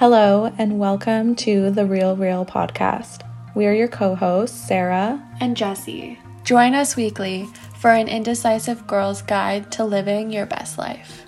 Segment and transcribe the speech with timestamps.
[0.00, 3.20] Hello, and welcome to the Real Real podcast.
[3.54, 6.18] We are your co hosts, Sarah and Jesse.
[6.42, 11.26] Join us weekly for an indecisive girl's guide to living your best life.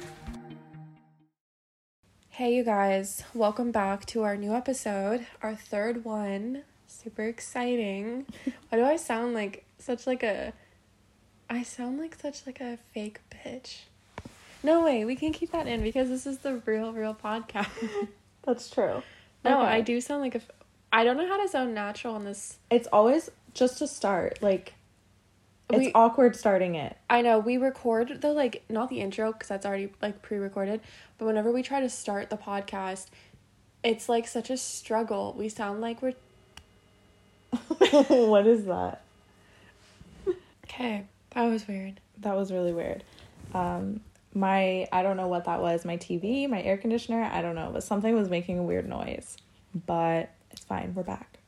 [2.30, 6.62] Hey, you guys, welcome back to our new episode, our third one.
[6.86, 8.24] Super exciting.
[8.70, 10.54] Why do I sound like such like a
[11.50, 13.80] I sound like such like a fake bitch.
[14.62, 17.68] No way, we can keep that in because this is the real real podcast.
[18.44, 19.02] That's true.
[19.44, 19.70] No, okay.
[19.70, 20.40] I do sound like a.
[20.92, 22.58] I don't know how to sound natural in this.
[22.70, 24.38] It's always just to start.
[24.42, 24.74] Like,
[25.70, 26.96] it's we, awkward starting it.
[27.08, 27.38] I know.
[27.38, 30.80] We record the, like, not the intro because that's already, like, pre recorded.
[31.18, 33.06] But whenever we try to start the podcast,
[33.82, 35.34] it's, like, such a struggle.
[35.36, 36.14] We sound like we're.
[38.08, 39.02] what is that?
[40.64, 41.06] Okay.
[41.30, 42.00] That was weird.
[42.18, 43.02] That was really weird.
[43.54, 44.00] Um,
[44.34, 47.70] my I don't know what that was, my TV, my air conditioner, I don't know,
[47.72, 49.36] but something was making a weird noise.
[49.86, 51.38] But it's fine, we're back.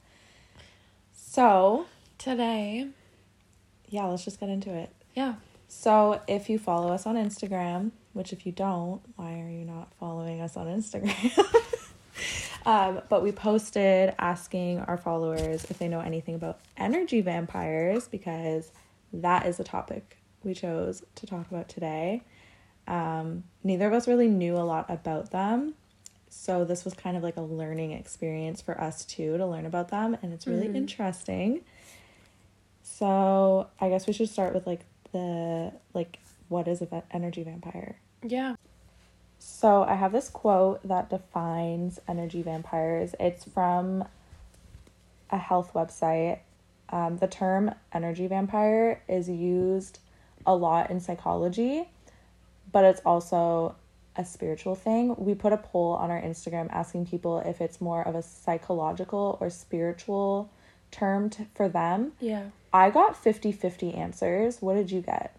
[1.14, 1.86] So,
[2.18, 2.88] today,
[3.88, 4.90] yeah, let's just get into it.
[5.14, 5.34] Yeah.
[5.68, 9.92] So, if you follow us on Instagram, which if you don't, why are you not
[9.98, 11.38] following us on Instagram?
[12.66, 18.70] um, but we posted asking our followers if they know anything about energy vampires because
[19.12, 22.22] that is a topic we chose to talk about today.
[22.86, 25.74] Um, neither of us really knew a lot about them.
[26.28, 29.88] So this was kind of like a learning experience for us too to learn about
[29.88, 30.76] them and it's really mm-hmm.
[30.76, 31.60] interesting.
[32.82, 34.80] So, I guess we should start with like
[35.12, 36.18] the like
[36.48, 37.96] what is a energy vampire?
[38.22, 38.56] Yeah.
[39.38, 43.14] So, I have this quote that defines energy vampires.
[43.18, 44.04] It's from
[45.30, 46.40] a health website.
[46.90, 49.98] Um, the term energy vampire is used
[50.46, 51.88] a lot in psychology
[52.74, 53.76] but it's also
[54.16, 55.14] a spiritual thing.
[55.16, 59.38] We put a poll on our Instagram asking people if it's more of a psychological
[59.40, 60.50] or spiritual
[60.90, 62.12] term to, for them.
[62.18, 62.46] Yeah.
[62.72, 64.60] I got 50 50 answers.
[64.60, 65.36] What did you get?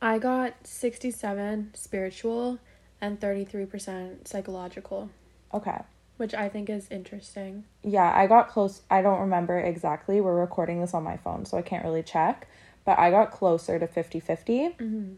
[0.00, 2.60] I got 67 spiritual
[3.00, 5.10] and 33% psychological.
[5.52, 5.78] Okay.
[6.18, 7.64] Which I think is interesting.
[7.82, 8.82] Yeah, I got close.
[8.88, 10.20] I don't remember exactly.
[10.20, 12.46] We're recording this on my phone, so I can't really check.
[12.84, 14.52] But I got closer to 50 50.
[14.52, 15.14] Mm-hmm.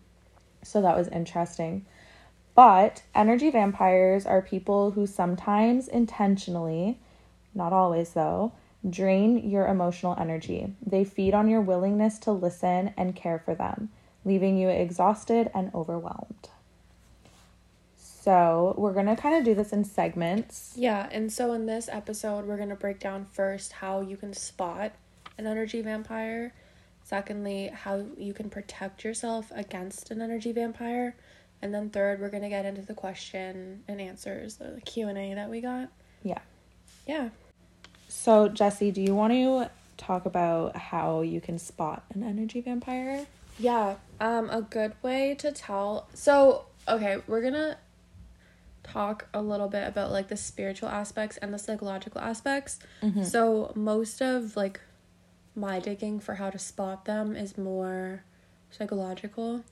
[0.63, 1.87] So that was interesting.
[2.55, 6.99] But energy vampires are people who sometimes intentionally,
[7.55, 8.53] not always though,
[8.89, 10.75] drain your emotional energy.
[10.85, 13.91] They feed on your willingness to listen and care for them,
[14.25, 16.49] leaving you exhausted and overwhelmed.
[17.97, 20.75] So, we're going to kind of do this in segments.
[20.77, 24.35] Yeah, and so in this episode, we're going to break down first how you can
[24.35, 24.93] spot
[25.39, 26.53] an energy vampire
[27.11, 31.17] Secondly, how you can protect yourself against an energy vampire.
[31.61, 35.51] And then third, we're going to get into the question and answers, the Q&A that
[35.51, 35.89] we got.
[36.23, 36.39] Yeah.
[37.09, 37.31] Yeah.
[38.07, 43.27] So, Jesse, do you want to talk about how you can spot an energy vampire?
[43.59, 43.97] Yeah.
[44.21, 46.07] Um a good way to tell.
[46.15, 47.77] So, okay, we're going to
[48.85, 52.79] talk a little bit about like the spiritual aspects and the psychological aspects.
[53.03, 53.25] Mm-hmm.
[53.25, 54.81] So, most of like
[55.61, 58.25] my digging for how to spot them is more
[58.71, 59.63] psychological.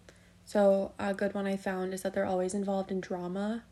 [0.44, 3.62] So a good one I found is that they're always involved in drama.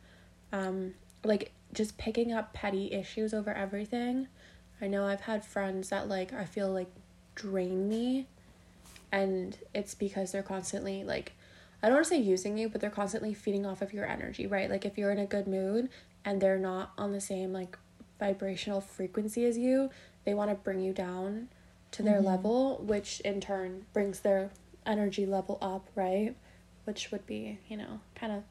[0.53, 4.29] Um, like just picking up petty issues over everything.
[4.81, 6.91] I know I've had friends that like I feel like
[7.35, 8.27] drain me
[9.13, 11.33] and it's because they're constantly like
[11.83, 14.47] I don't want to say using you, but they're constantly feeding off of your energy,
[14.47, 14.71] right?
[14.71, 15.91] Like if you're in a good mood
[16.25, 17.77] and they're not on the same like
[18.19, 19.91] vibrational frequency as you,
[20.25, 21.49] they want to bring you down
[21.93, 22.27] to their mm-hmm.
[22.27, 24.51] level, which in turn brings their
[24.85, 26.35] energy level up, right?
[26.85, 28.43] Which would be, you know, kind of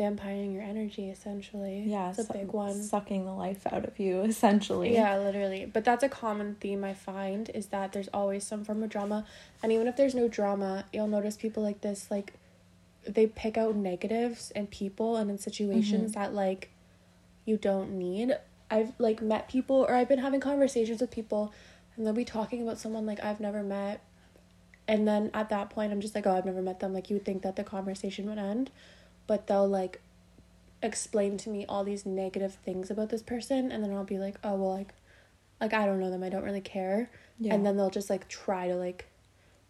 [0.00, 1.84] vampiring your energy essentially.
[1.86, 2.82] Yeah, it's a su- big one.
[2.82, 4.94] Sucking the life out of you essentially.
[4.94, 5.66] Yeah, literally.
[5.66, 9.26] But that's a common theme I find is that there's always some form of drama.
[9.62, 12.32] And even if there's no drama, you'll notice people like this like
[13.06, 16.20] they pick out negatives in people and in situations mm-hmm.
[16.20, 16.70] that like
[17.44, 18.36] you don't need.
[18.70, 21.52] I've like met people or I've been having conversations with people
[22.00, 24.00] and they'll be talking about someone like I've never met.
[24.88, 26.94] And then at that point, I'm just like, oh, I've never met them.
[26.94, 28.70] Like, you would think that the conversation would end.
[29.26, 30.00] But they'll like
[30.82, 33.70] explain to me all these negative things about this person.
[33.70, 34.94] And then I'll be like, oh, well, like,
[35.60, 36.22] like I don't know them.
[36.22, 37.10] I don't really care.
[37.38, 37.52] Yeah.
[37.52, 39.04] And then they'll just like try to like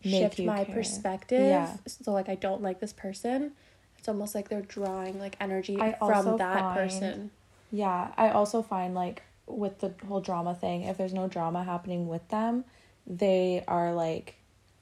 [0.04, 0.76] Make shift my care.
[0.76, 1.40] perspective.
[1.40, 1.78] Yeah.
[1.88, 3.54] So, like, I don't like this person.
[3.98, 7.30] It's almost like they're drawing like energy I from that find, person.
[7.72, 8.12] Yeah.
[8.16, 9.24] I also find like
[9.56, 12.64] with the whole drama thing, if there's no drama happening with them,
[13.06, 14.36] they are like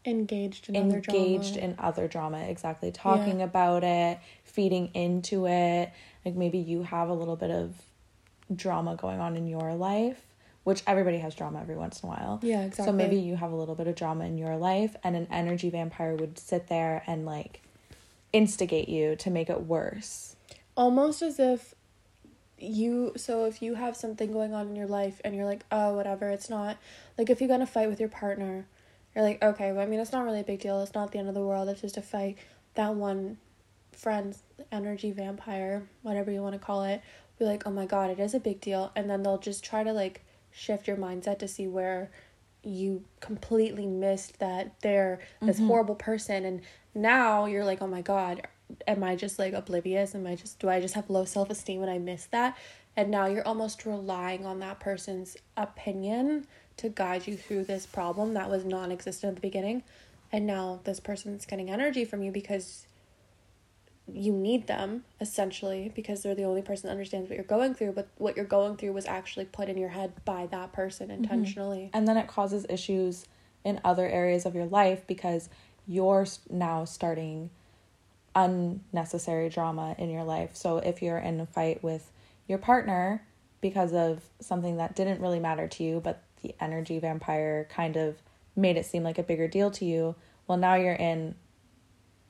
[0.05, 3.45] engaged in engaged other in other drama exactly talking yeah.
[3.45, 5.93] about it feeding into it
[6.25, 7.75] like maybe you have a little bit of
[8.55, 10.21] drama going on in your life,
[10.65, 12.41] which everybody has drama every once in a while.
[12.43, 12.85] Yeah, exactly.
[12.87, 15.71] So maybe you have a little bit of drama in your life, and an energy
[15.71, 17.63] vampire would sit there and like
[18.33, 20.37] instigate you to make it worse.
[20.77, 21.75] almost as if
[22.61, 25.95] you so if you have something going on in your life and you're like oh
[25.95, 26.77] whatever it's not
[27.17, 28.67] like if you got in a fight with your partner
[29.15, 30.81] you're like okay well i mean it's not really a big deal.
[30.83, 31.69] It's not the end of the world.
[31.69, 32.39] It's just a fight.
[32.75, 33.39] That one
[33.93, 37.03] friend's energy vampire whatever you want to call it
[37.37, 38.93] be like oh my god it is a big deal.
[38.95, 42.11] And then they'll just try to like shift your mindset to see where
[42.63, 45.69] you completely missed that they're this mm-hmm.
[45.69, 46.45] horrible person.
[46.45, 46.61] And
[46.95, 48.47] now you're like oh my god
[48.87, 50.15] am i just like oblivious?
[50.15, 52.57] Am i just do i just have low self-esteem and i miss that?
[52.97, 56.47] And now you're almost relying on that person's opinion
[56.79, 59.83] to guide you through this problem that was non-existent at the beginning.
[60.33, 62.87] And now this person's getting energy from you because
[64.13, 67.93] you need them essentially because they're the only person that understands what you're going through.
[67.93, 71.23] But what you're going through was actually put in your head by that person mm-hmm.
[71.23, 71.91] intentionally.
[71.93, 73.27] And then it causes issues
[73.65, 75.49] in other areas of your life because
[75.87, 77.51] you're now starting
[78.43, 80.55] unnecessary drama in your life.
[80.55, 82.11] So if you're in a fight with
[82.47, 83.23] your partner
[83.61, 88.17] because of something that didn't really matter to you, but the energy vampire kind of
[88.55, 90.15] made it seem like a bigger deal to you,
[90.47, 91.35] well, now you're in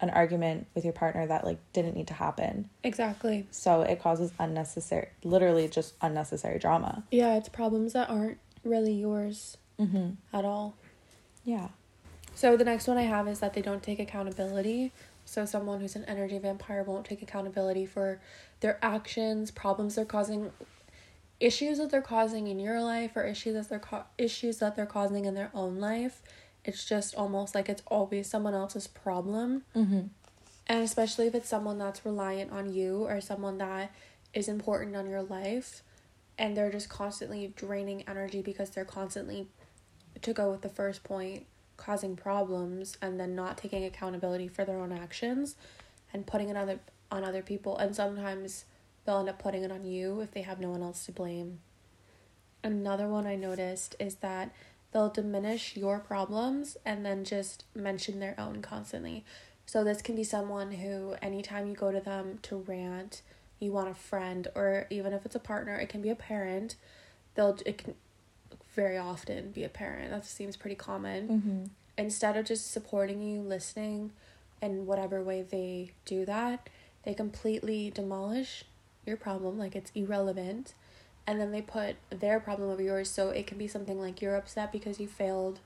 [0.00, 2.68] an argument with your partner that like didn't need to happen.
[2.84, 7.02] exactly So it causes unnecessary, literally just unnecessary drama.
[7.10, 10.10] yeah it's problems that aren't really yours Mm-hmm.
[10.32, 10.74] at all
[11.44, 11.68] Yeah.
[12.34, 14.92] So the next one I have is that they don't take accountability.
[15.28, 18.18] So someone who's an energy vampire won't take accountability for
[18.60, 20.50] their actions, problems they're causing,
[21.38, 24.86] issues that they're causing in your life, or issues that they're ca- issues that they're
[24.86, 26.22] causing in their own life.
[26.64, 29.64] It's just almost like it's always someone else's problem.
[29.76, 30.06] Mm-hmm.
[30.66, 33.92] And especially if it's someone that's reliant on you or someone that
[34.32, 35.82] is important on your life
[36.38, 39.48] and they're just constantly draining energy because they're constantly
[40.22, 41.44] to go with the first point
[41.78, 45.56] causing problems and then not taking accountability for their own actions
[46.12, 46.80] and putting it on other
[47.10, 48.66] on other people and sometimes
[49.06, 51.60] they'll end up putting it on you if they have no one else to blame.
[52.62, 54.52] Another one I noticed is that
[54.92, 59.24] they'll diminish your problems and then just mention their own constantly.
[59.64, 63.22] So this can be someone who anytime you go to them to rant,
[63.60, 66.74] you want a friend or even if it's a partner, it can be a parent.
[67.34, 67.94] They'll it can
[68.78, 70.12] very often be a parent.
[70.12, 71.28] That seems pretty common.
[71.28, 71.64] Mm-hmm.
[72.00, 74.12] Instead of just supporting you, listening
[74.62, 76.68] in whatever way they do that,
[77.02, 78.64] they completely demolish
[79.04, 80.74] your problem like it's irrelevant
[81.26, 84.36] and then they put their problem over yours so it can be something like you're
[84.36, 85.58] upset because you failed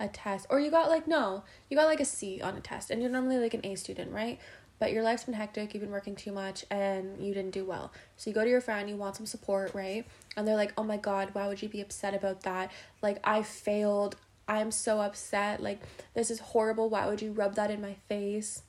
[0.00, 2.90] a test or you got like no you got like a c on a test
[2.90, 4.40] and you're normally like an a student right
[4.80, 7.92] but your life's been hectic you've been working too much and you didn't do well.
[8.16, 10.04] So you go to your friend you want some support right?
[10.36, 12.72] And they're like oh my god why would you be upset about that?
[13.00, 14.16] Like i failed.
[14.48, 15.62] I'm so upset.
[15.62, 15.80] Like
[16.14, 16.88] this is horrible.
[16.88, 18.62] Why would you rub that in my face?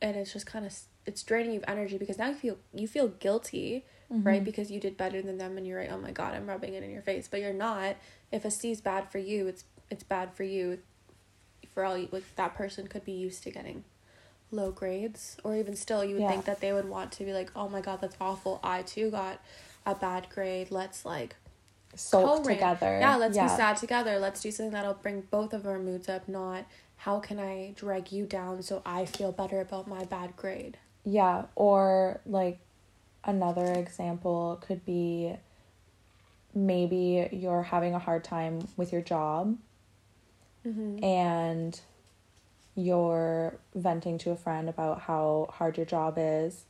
[0.00, 0.74] And it's just kind of
[1.04, 4.36] it's draining you of energy because now you feel you feel guilty right?
[4.36, 4.44] Mm-hmm.
[4.44, 6.84] Because you did better than them and you're like oh my god i'm rubbing it
[6.84, 7.26] in your face.
[7.28, 7.96] But you're not.
[8.30, 10.78] If a c is bad for you it's it's bad for you.
[11.74, 13.84] For all you like that person could be used to getting
[14.50, 16.30] low grades or even still you would Yeah.
[16.30, 19.10] think that they would want to be like oh my god that's awful i too
[19.10, 19.40] got
[19.84, 21.36] a bad grade let's like
[21.98, 22.98] Sulk together.
[23.00, 24.18] Yeah, let's be sad together.
[24.18, 26.66] Let's do something that'll bring both of our moods up, not
[26.98, 30.76] how can I drag you down so I feel better about my bad grade.
[31.04, 32.58] Yeah, or like
[33.24, 35.36] another example could be
[36.54, 39.56] maybe you're having a hard time with your job
[40.66, 41.02] Mm-hmm.
[41.04, 41.80] and
[42.76, 46.64] you're venting to a friend about how hard your job is,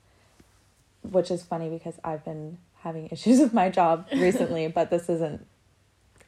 [1.02, 5.44] which is funny because I've been having issues with my job recently, but this isn't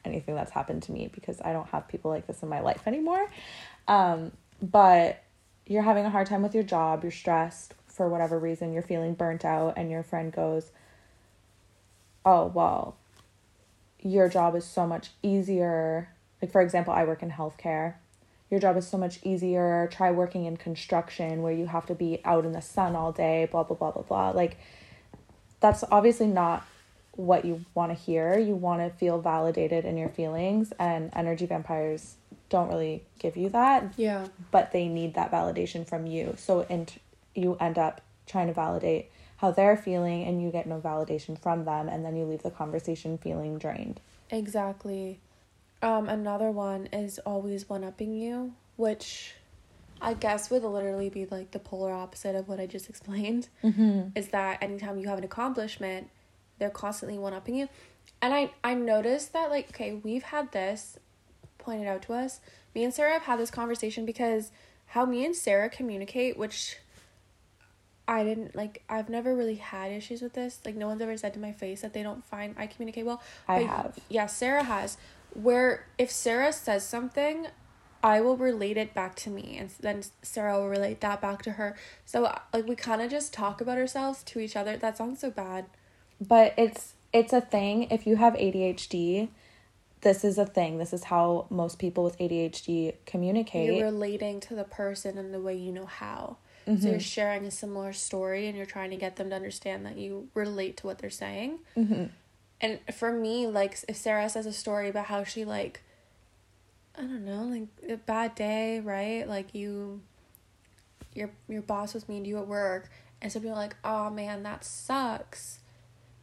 [0.05, 2.83] anything that's happened to me because I don't have people like this in my life
[2.85, 3.31] anymore.
[3.87, 5.23] Um, but
[5.65, 9.13] you're having a hard time with your job, you're stressed for whatever reason, you're feeling
[9.13, 10.71] burnt out, and your friend goes,
[12.25, 12.97] Oh, well,
[14.01, 16.09] your job is so much easier.
[16.41, 17.95] Like, for example, I work in healthcare.
[18.49, 19.87] Your job is so much easier.
[19.91, 23.47] Try working in construction where you have to be out in the sun all day,
[23.51, 24.29] blah, blah, blah, blah, blah.
[24.31, 24.57] Like,
[25.59, 26.65] that's obviously not
[27.11, 28.39] what you want to hear.
[28.39, 32.15] You want to feel validated in your feelings, and energy vampires
[32.49, 34.25] don't really give you that, Yeah.
[34.51, 36.33] but they need that validation from you.
[36.37, 36.91] So, and
[37.35, 41.65] you end up trying to validate how they're feeling, and you get no validation from
[41.65, 43.99] them, and then you leave the conversation feeling drained.
[44.31, 45.19] Exactly.
[45.81, 49.33] Um, another one is always one upping you, which
[50.01, 53.49] I guess would literally be like the polar opposite of what I just explained.
[53.63, 54.09] Mm-hmm.
[54.15, 56.09] Is that anytime you have an accomplishment,
[56.57, 57.69] they're constantly one upping you.
[58.21, 60.97] And I I noticed that like okay, we've had this
[61.57, 62.41] pointed out to us.
[62.75, 64.51] Me and Sarah have had this conversation because
[64.87, 66.77] how me and Sarah communicate, which
[68.07, 70.59] I didn't like I've never really had issues with this.
[70.65, 73.21] Like no one's ever said to my face that they don't find I communicate well.
[73.47, 73.99] I But have.
[74.09, 74.97] Yeah, Sarah has.
[75.33, 77.47] Where if Sarah says something,
[78.03, 81.51] I will relate it back to me and then Sarah will relate that back to
[81.51, 81.75] her.
[82.05, 84.77] So like we kind of just talk about ourselves to each other.
[84.77, 85.65] That sounds so bad.
[86.21, 87.83] But it's it's a thing.
[87.91, 89.29] If you have ADHD,
[90.01, 90.77] this is a thing.
[90.77, 93.73] This is how most people with ADHD communicate.
[93.73, 96.37] You're relating to the person in the way you know how.
[96.67, 96.81] Mm-hmm.
[96.81, 99.97] So you're sharing a similar story and you're trying to get them to understand that
[99.97, 101.59] you relate to what they're saying.
[101.75, 102.05] mm-hmm.
[102.61, 105.81] And for me, like if Sarah says a story about how she like
[106.97, 109.27] I don't know, like a bad day, right?
[109.27, 110.01] Like you
[111.15, 112.89] your your boss was mean to you at work
[113.21, 115.59] and some people are like, Oh man, that sucks.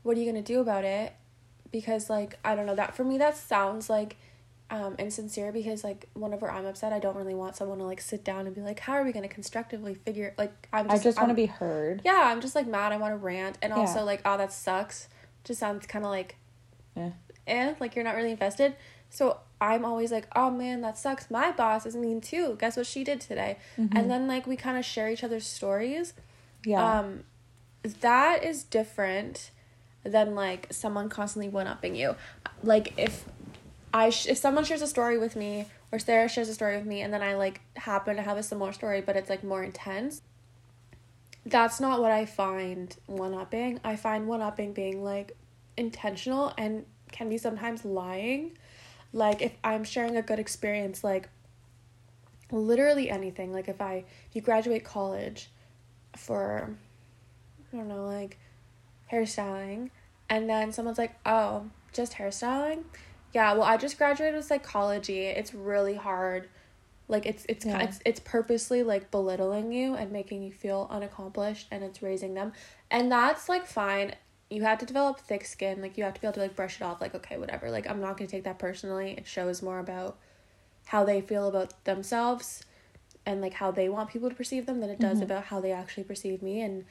[0.02, 1.14] What are you gonna do about it?
[1.73, 4.16] Because like I don't know, that for me that sounds like
[4.69, 8.25] um insincere because like whenever I'm upset I don't really want someone to like sit
[8.25, 11.19] down and be like, How are we gonna constructively figure like I'm I just just
[11.19, 12.02] want to be heard.
[12.05, 13.78] Yeah, I'm just like mad, I wanna rant and Yeah.
[13.81, 15.09] also like, oh that sucks.
[15.47, 16.37] Just sounds kinda like
[16.95, 17.12] Yeah.
[17.47, 18.75] eh, like you're not really invested.
[19.09, 21.31] So I'm always like, oh man, that sucks.
[21.31, 22.57] My boss is mean too.
[22.59, 23.57] Guess what she did today?
[23.76, 26.12] And then like we kind of share each other's stories.
[26.65, 26.99] Yeah.
[26.99, 27.25] Um,
[28.00, 29.50] that is different
[30.03, 32.17] than like someone constantly one upping you.
[32.62, 33.25] Like if
[33.95, 36.87] I sh- if someone shares a story with me or Sarah shares a story with
[36.87, 39.62] me and then I like happen to have a similar story but it's like more
[39.62, 40.23] intense.
[41.47, 43.81] That's not what I find one upping.
[43.85, 45.37] I find one upping being like
[45.76, 48.59] intentional and can be sometimes lying.
[49.12, 51.29] Like if I'm sharing a good experience like
[52.50, 55.50] literally anything like if I you graduate college
[56.17, 56.76] for
[57.73, 58.38] I don't know like
[59.11, 59.91] hairstyling
[60.29, 62.85] and then someone's like, "Oh, just hairstyling?"
[63.33, 65.26] Yeah, well, I just graduated with psychology.
[65.26, 66.49] It's really hard.
[67.09, 67.81] Like it's it's Yeah.
[67.81, 72.53] it's it's purposely like belittling you and making you feel unaccomplished and it's raising them.
[72.91, 74.15] And that's like fine.
[74.51, 75.81] You have to develop thick skin.
[75.83, 77.71] Like you have to be able to like brush it off like okay, whatever.
[77.71, 79.13] Like I'm not going to take that personally.
[79.13, 80.19] It shows more about
[80.87, 82.65] how they feel about themselves
[83.27, 85.25] and like how they want people to perceive them than it does mm-hmm.
[85.25, 86.85] about how they actually perceive me and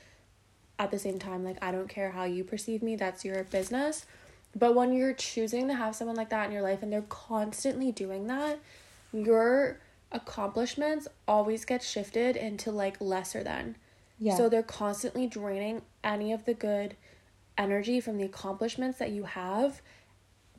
[0.78, 4.06] at the same time like I don't care how you perceive me that's your business
[4.54, 7.92] but when you're choosing to have someone like that in your life and they're constantly
[7.94, 8.60] doing that
[9.14, 9.80] your
[10.16, 13.76] accomplishments always get shifted into like lesser than
[14.20, 14.36] yeah.
[14.38, 16.96] so they're constantly draining any of the good
[17.58, 19.82] energy from the accomplishments that you have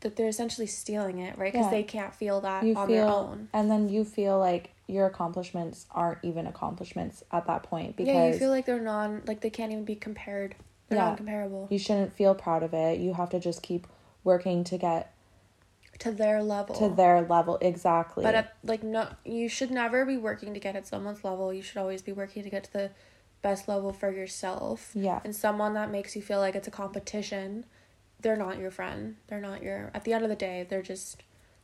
[0.00, 1.70] that they're essentially stealing it right because Yeah.
[1.70, 5.06] they can't feel that you on feel their own and then you feel like your
[5.06, 9.40] accomplishments aren't even accomplishments at that point because yeah you feel like they're non like
[9.40, 10.54] they can't even be compared
[10.88, 11.06] they're Yeah.
[11.06, 13.00] non-comparable you shouldn't feel proud of it.
[13.00, 13.86] You have to just keep
[14.22, 15.12] working to get
[15.98, 18.22] to their level to their level exactly.
[18.22, 21.62] but at, like no you should never be working to get at someone's level you
[21.62, 22.90] should always be working to get to the
[23.42, 25.20] best level for yourself yeah.
[25.24, 27.64] and someone that makes you feel like it's a competition
[28.20, 31.22] they're not your friend they're not your at the end of the day they're just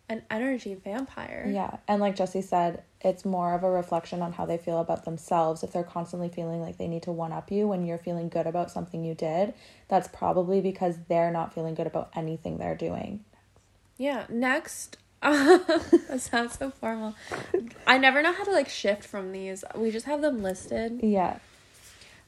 [0.08, 1.78] an energy vampire Yeah.
[1.88, 5.62] And like Jesse said, it's more of a reflection on how they feel about themselves.
[5.62, 8.46] If they're constantly feeling like they need to one up you when you're feeling good
[8.46, 9.54] about something you did,
[9.88, 13.24] that's probably because they're not feeling good about anything they're doing.
[13.98, 14.24] Yeah.
[14.28, 17.14] Next, that sounds so formal.
[17.86, 19.64] I never know how to like shift from these.
[19.76, 21.00] We just have them listed.
[21.02, 21.38] Yeah.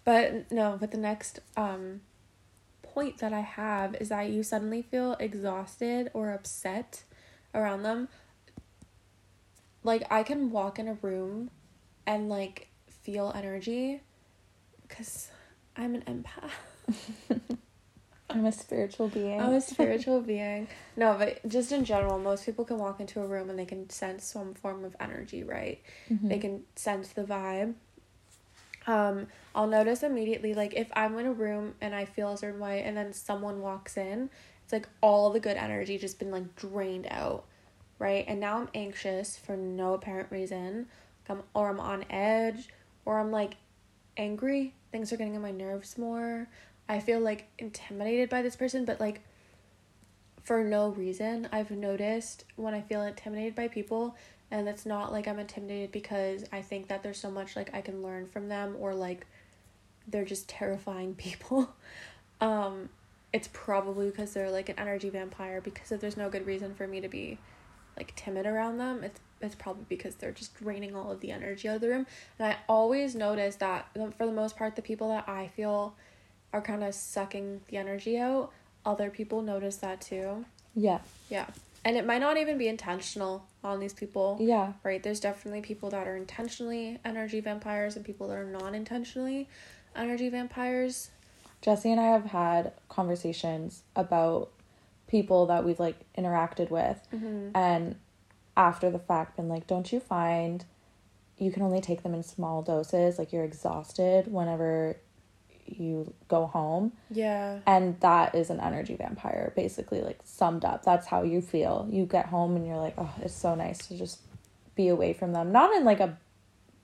[0.05, 2.03] But no, but the next um
[2.83, 7.03] point that I have is that you suddenly feel exhausted or upset
[7.55, 8.09] around them.
[9.83, 11.51] Like I can walk in a room
[12.07, 12.69] and like
[13.03, 14.03] feel energy
[14.89, 15.31] cuz
[15.77, 17.59] I'm an empath.
[18.31, 19.41] I'm a spiritual being.
[19.41, 20.67] I'm a spiritual being.
[20.97, 23.89] No, but just in general, most people can walk into a room and they can
[23.91, 25.81] sense some form of energy, right?
[26.11, 26.29] Mhm.
[26.29, 27.75] They can sense the vibe.
[28.87, 32.61] Um, I'll notice immediately, like if I'm in a room and I feel a certain
[32.61, 34.31] way, and then someone walks in,
[34.63, 37.45] it's like all the good energy just been like drained out,
[37.99, 38.25] right?
[38.29, 40.87] And now I'm anxious for no apparent reason,
[41.29, 42.69] I'm, or I'm on edge,
[43.05, 43.57] or I'm like
[44.17, 44.75] angry.
[44.93, 46.49] Things are getting on my nerves more.
[46.89, 49.21] I feel like intimidated by this person, but like
[50.45, 51.49] for no reason.
[51.51, 54.15] I've noticed when I feel intimidated by people,
[54.51, 57.81] and it's not like I'm intimidated because I think that there's so much like I
[57.81, 59.27] can learn from them or like
[60.07, 61.75] they're just terrifying people.
[62.41, 62.91] Um,
[63.33, 66.87] it's probably because they're like an energy vampire because if there's no good reason for
[66.87, 67.39] me to be
[67.97, 71.69] like timid around them, it's it's probably because they're just draining all of the energy
[71.69, 72.07] out of the room.
[72.39, 75.95] And I always notice that for the most part the people that I feel
[76.55, 78.51] are kind of sucking the energy out
[78.87, 80.45] other people notice that too.
[80.75, 81.01] Yeah.
[81.29, 81.47] Yeah.
[81.85, 84.39] And it might not even be intentional on these people.
[84.41, 84.73] Yeah.
[84.83, 85.03] Right?
[85.03, 89.49] There's definitely people that are intentionally energy vampires and people that are non intentionally
[89.97, 91.11] energy vampires.
[91.61, 94.51] Jesse and I have had conversations about
[95.09, 97.51] people that we've like interacted with mm-hmm.
[97.55, 97.97] and
[98.57, 100.65] after the fact been like, don't you find
[101.37, 103.19] you can only take them in small doses?
[103.19, 104.97] Like you're exhausted whenever
[105.67, 106.93] you go home.
[107.11, 107.61] Yeah.
[107.67, 110.85] And that is an energy vampire, basically, like summed up.
[110.85, 111.89] That's how you feel.
[111.91, 114.21] You get home and you're like, oh, it's so nice to just
[114.75, 115.53] be away from them.
[115.53, 116.19] Not in like a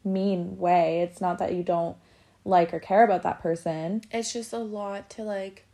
[0.05, 1.01] mean way.
[1.03, 1.97] It's not that you don't
[2.45, 4.03] like or care about that person.
[4.11, 5.67] It's just a lot to like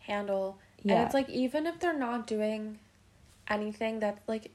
[0.00, 0.58] handle.
[0.82, 0.94] Yeah.
[0.94, 2.78] And it's like even if they're not doing
[3.48, 4.50] anything that's like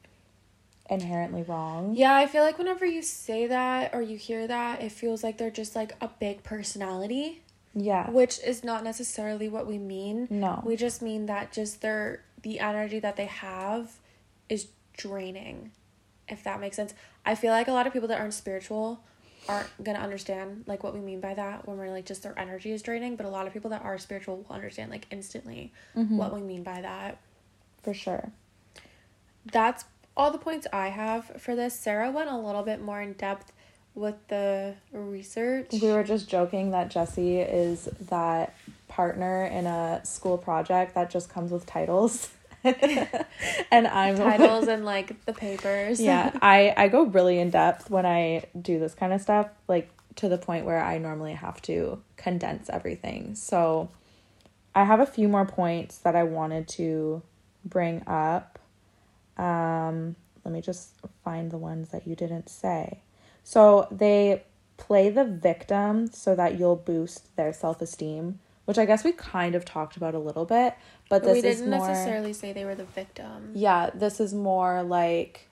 [0.88, 1.96] Inherently wrong.
[1.96, 5.40] yeah, I feel like whenever you say that or you hear that, it feels like
[5.40, 7.42] they're just like a big personality,
[7.78, 8.10] Yeah.
[8.10, 10.28] which is not necessarily what we mean.
[10.30, 10.64] No.
[10.66, 13.92] We just mean that just their the energy that they have
[14.48, 15.72] is draining.
[16.28, 16.94] If that makes sense.
[17.26, 19.02] I feel like a lot of people that aren't spiritual
[19.48, 22.72] aren't gonna understand like what we mean by that when we're like just their energy
[22.72, 26.18] is draining, but a lot of people that are spiritual will understand like instantly mm-hmm.
[26.18, 27.20] what we mean by that.
[27.84, 28.32] For sure.
[29.52, 29.86] That's
[30.18, 31.78] all the points I have for this.
[31.78, 33.52] Sarah went a little bit more in depth
[33.96, 35.70] with the research.
[35.72, 38.54] We were just joking that Jesse is that
[38.88, 42.30] partner in a school project that just comes with titles.
[42.64, 46.02] and I'm titles and like the papers.
[46.02, 49.90] yeah, I I go really in depth when I do this kind of stuff, like
[50.18, 53.36] to the point where I normally have to condense everything.
[53.36, 53.90] So
[54.74, 57.22] I have a few more points that I wanted to
[57.64, 58.60] bring up.
[59.38, 63.02] Um, let me just find the ones that you didn't say.
[63.46, 64.44] So they
[64.78, 69.64] play the victim so that you'll boost their self-esteem, which I guess we kind of
[69.64, 70.74] talked about a little bit,
[71.10, 73.52] but But this we didn't is more necessarily say they were the victim.
[73.54, 75.48] yeah, this is more like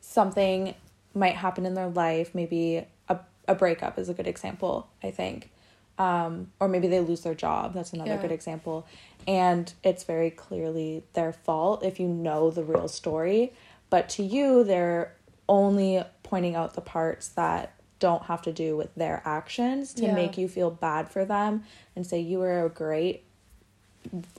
[0.00, 0.74] something
[1.14, 2.34] might happen in their life.
[2.34, 5.50] Maybe a, a breakup is a good example, I think.
[5.96, 7.72] Um, or maybe they lose their job.
[7.72, 8.22] That's another Yeah.
[8.22, 8.84] good example.
[9.28, 13.52] And it's very clearly their fault if you know the real story.
[13.90, 15.14] But to you, they're
[15.48, 20.14] only pointing out the parts that don't have to do with their actions to Yeah.
[20.14, 21.64] make you feel bad for them
[21.96, 23.24] and say you were a great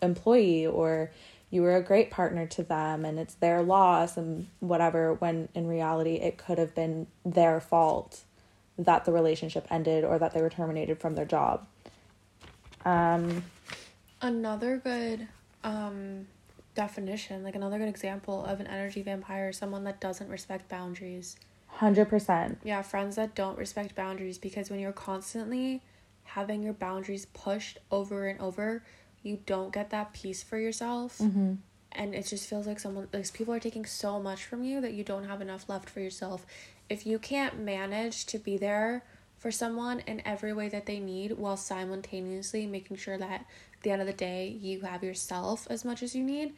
[0.02, 1.12] employee or
[1.52, 5.68] you were a great partner to them and it's their loss and whatever when in
[5.68, 8.22] reality it could have been their fault
[8.78, 11.66] that the relationship ended or that they were terminated from their job
[12.86, 13.44] um
[14.22, 15.28] Another good
[15.64, 16.28] um
[16.80, 21.36] definition, like another good example of an energy vampire, is someone that doesn't respect boundaries.
[21.80, 25.82] 100% Yeah, friends that don't respect boundaries because when you're constantly
[26.24, 28.82] having your boundaries pushed over and over,
[29.24, 31.18] you don't get that peace for yourself.
[31.18, 31.56] mm-hmm.
[31.92, 34.94] And it just feels like someone like people are taking so much from you that
[34.94, 36.46] you don't have enough left for yourself.
[36.88, 39.04] If you can't manage to be there
[39.38, 43.92] for someone in every way that they need while simultaneously making sure that at the
[43.92, 46.54] end of the day you have yourself as much as you need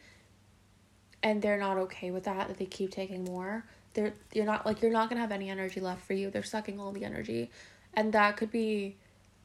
[1.22, 4.82] and they're not okay with that that they keep taking more they're you're not like
[4.82, 6.30] you're not gonna have any energy left for you.
[6.30, 7.50] They're sucking all the energy.
[7.94, 8.96] And that could be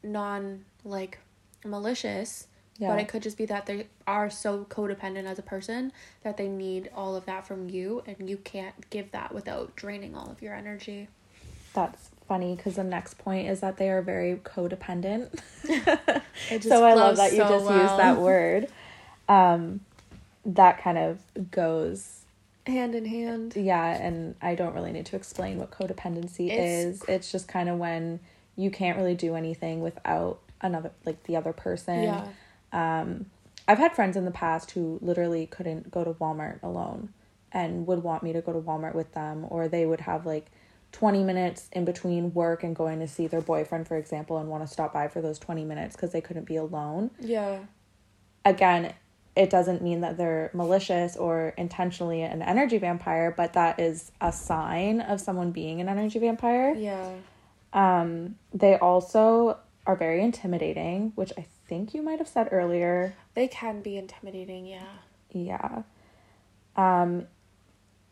[0.04, 1.20] non like
[1.66, 2.90] malicious Yeah.
[2.90, 5.92] but it could just be that they are so codependent as a person
[6.24, 10.16] that they need all of that from you and you can't give that without draining
[10.16, 11.10] all of your energy.
[11.74, 15.40] That's funny because the next point is that they are very codependent.
[16.62, 17.82] So i love that you so just well.
[17.82, 18.68] used that word.
[19.28, 19.82] Um
[20.48, 21.20] that kind of
[21.52, 22.24] goes
[22.66, 23.54] hand in hand.
[23.56, 27.04] Yeah and i don't really need to explain what codependency It's- is.
[27.08, 28.20] It's just kind of when
[28.56, 32.04] you can't really do anything without another like the other person.
[32.04, 32.28] Yeah.
[32.74, 33.28] Um
[33.68, 37.14] i've had friends in the past who literally couldn't go to walmart alone
[37.52, 40.48] and would want me to go to walmart with them or they would have like
[40.94, 44.66] 20 minutes in between work and going to see their boyfriend for example and want
[44.66, 47.12] to stop by for those 20 minutes because they couldn't be alone.
[47.20, 47.60] Yeah.
[48.46, 48.94] Again,
[49.38, 54.32] it doesn't mean that they're malicious or intentionally an energy vampire, but that is a
[54.32, 56.74] sign of someone being an energy vampire.
[56.76, 57.12] yeah
[57.74, 63.14] Um, they also are very intimidating, which I think you might have said earlier.
[63.36, 64.98] they can be intimidating yeah
[65.32, 65.84] Yeah.
[66.76, 67.28] Um,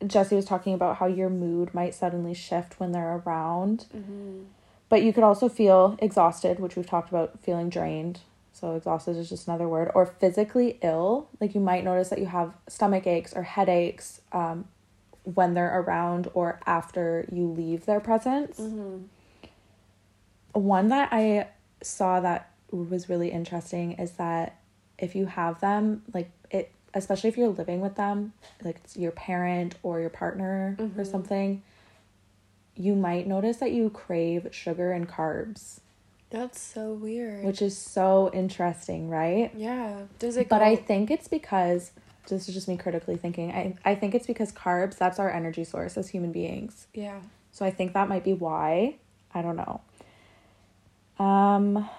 [0.05, 3.85] Jesse was talking about how your mood might suddenly shift when they're around.
[3.95, 4.43] mm-hmm.
[4.89, 8.19] But you could also feel exhausted, which we've talked about feeling drained.
[8.55, 9.91] So exhausted is just another word.
[9.93, 11.27] Or physically ill.
[11.41, 14.63] Like you might notice that you have stomach aches or headaches um,
[15.23, 18.57] when they're around or after you leave their presence.
[18.57, 19.03] Mm-hmm.
[20.53, 21.47] One that I
[21.83, 24.57] saw that was really interesting is that
[24.97, 28.31] if you have them, like it, especially if you're living with them,
[28.63, 31.11] like it's your parent or your partner or Mhm.
[31.11, 31.61] something,
[32.77, 35.81] you might notice that you crave sugar and carbs,
[36.29, 37.45] That's so weird.
[37.45, 39.51] which is so interesting, right?
[39.55, 40.01] yeah.
[40.19, 41.91] Does it But go- I think it's because
[42.27, 43.51] this is just me critically thinking.
[43.51, 46.87] I, I think it's because carbs, that's our energy source as human beings.
[46.93, 47.19] Yeah.
[47.51, 48.95] So I think that might be why.
[49.33, 49.81] I don't know.
[51.23, 51.89] Um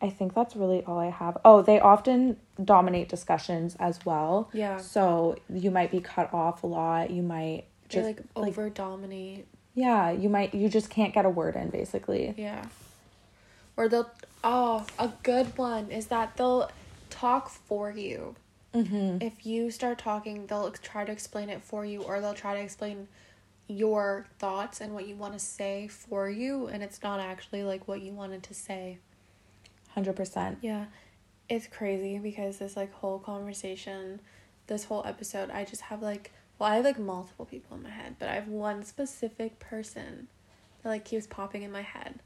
[0.00, 1.38] I think that's really all I have.
[1.44, 4.48] Oh, they often dominate discussions as well.
[4.52, 4.76] Yeah.
[4.76, 7.10] So you might be cut off a lot.
[7.10, 9.46] You might just like like over dominate.
[9.74, 12.32] yeah, you might you just can't get a word in basically.
[12.38, 12.64] Yeah.
[13.78, 14.10] Or they'll
[14.42, 16.68] oh, a good one is that they'll
[17.10, 18.34] talk for you.
[18.74, 19.22] Mhm.
[19.22, 22.60] If you start talking, they'll try to explain it for you or they'll try to
[22.60, 23.06] explain
[23.68, 27.86] your thoughts and what you want to say for you and it's not actually like
[27.86, 28.98] what you wanted to say.
[29.96, 30.56] 100%.
[30.60, 30.86] Yeah.
[31.48, 34.20] It's crazy because this like whole conversation,
[34.66, 37.90] this whole episode, I just have like well, I have like multiple people in my
[37.90, 40.26] head, but I have one specific person
[40.82, 42.18] that like keeps popping in my head.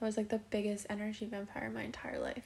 [0.00, 2.44] I was like the biggest energy vampire in my entire life.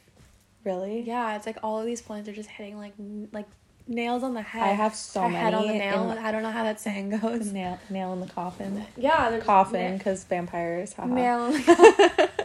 [0.65, 1.03] Really?
[1.03, 3.47] Yeah, it's like all of these points are just hitting like n- like
[3.87, 4.63] nails on the head.
[4.63, 6.11] I have so many head on the nail.
[6.11, 7.53] in- I don't know how that saying goes.
[7.53, 8.85] nail nail in the coffin.
[8.97, 10.95] Yeah, Coffin cuz vampires.
[10.95, 11.07] haha.
[11.15, 11.47] nail.
[11.47, 12.31] in the-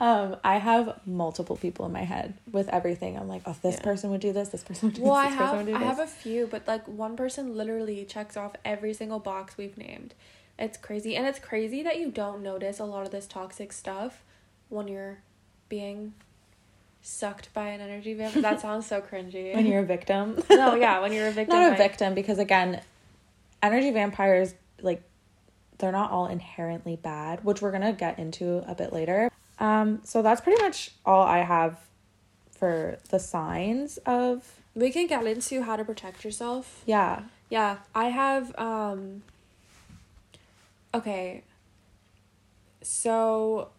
[0.00, 3.18] Um, I have multiple people in my head with everything.
[3.18, 3.82] I'm like, oh, this Yeah.
[3.82, 4.48] person would do this.
[4.50, 5.26] This person would do well, this.
[5.26, 8.04] I This person have would do I have a few, but like one person literally
[8.04, 10.14] checks off every single box we've named.
[10.58, 14.22] It's crazy, and it's crazy that you don't notice a lot of this toxic stuff
[14.68, 15.18] when you're
[15.68, 16.14] being
[17.00, 18.42] sucked by an energy vampire.
[18.42, 19.54] That sounds so cringy.
[19.54, 20.42] when you're a victim.
[20.50, 21.56] no, yeah, when you're a victim.
[21.58, 22.80] not a victim because again,
[23.62, 25.02] energy vampires like
[25.78, 29.30] they're not all inherently bad, which we're gonna get into a bit later.
[29.60, 31.78] Um, so that's pretty much all I have
[32.50, 34.44] for the signs of
[34.74, 36.82] We can get into how to protect yourself.
[36.84, 37.22] yeah.
[37.50, 39.22] Yeah, I have um
[40.94, 41.44] Okay.
[42.82, 43.70] So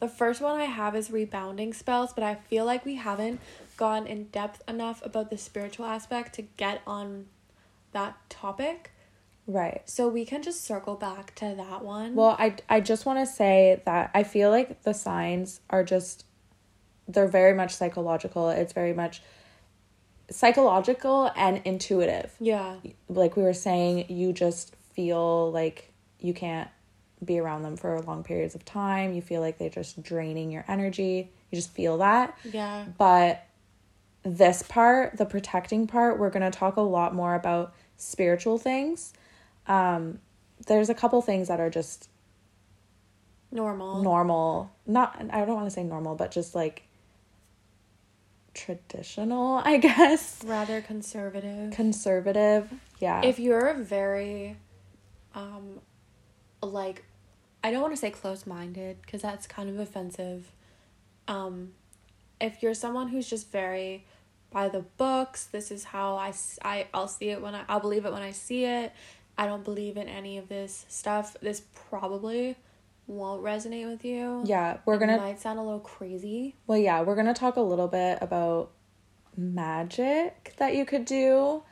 [0.00, 3.40] the first one I have is rebounding spells, but I feel like we haven't
[3.76, 7.26] gone in depth enough about the spiritual aspect to get on
[7.92, 8.90] that topic.
[9.46, 9.82] Right.
[9.84, 12.14] So we can just circle back to that one.
[12.14, 16.24] Well, I I just want to say that I feel like the signs are just
[17.06, 18.48] they're very much psychological.
[18.48, 19.22] It's very much
[20.30, 22.34] psychological and intuitive.
[22.40, 22.76] yeah.
[23.08, 26.68] Like we were saying, you just feel like you can't
[27.24, 29.14] be around them for long periods of time.
[29.14, 31.30] You feel like they're just draining your energy.
[31.50, 32.36] You just feel that.
[32.44, 32.84] Yeah.
[32.98, 33.46] But
[34.22, 39.12] this part, the protecting part, we're going to talk a lot more about spiritual things.
[39.66, 40.18] Um
[40.66, 42.08] there's a couple things that are just
[43.50, 44.02] Normal.
[44.02, 46.82] normal not i don't want to say normal but just like
[48.54, 51.72] traditional i guess Rather conservative.
[51.72, 54.56] conservative yeah if you're a very
[55.34, 55.80] um
[56.62, 57.04] like
[57.62, 60.52] i don't want to say close-minded because that's kind of offensive.
[61.28, 61.72] Um
[62.40, 64.04] if you're someone who's just very
[64.50, 68.04] by the books this is how I I I'll see it when i i'll believe
[68.04, 68.92] it when i see it.
[69.36, 71.36] I don't believe in any of this stuff.
[71.42, 72.56] This probably
[73.06, 74.42] won't resonate with you.
[74.46, 76.54] Yeah we're gonna might sound a little crazy.
[76.66, 78.70] Well yeah we're gonna talk a little bit about
[79.36, 81.62] magic that you could do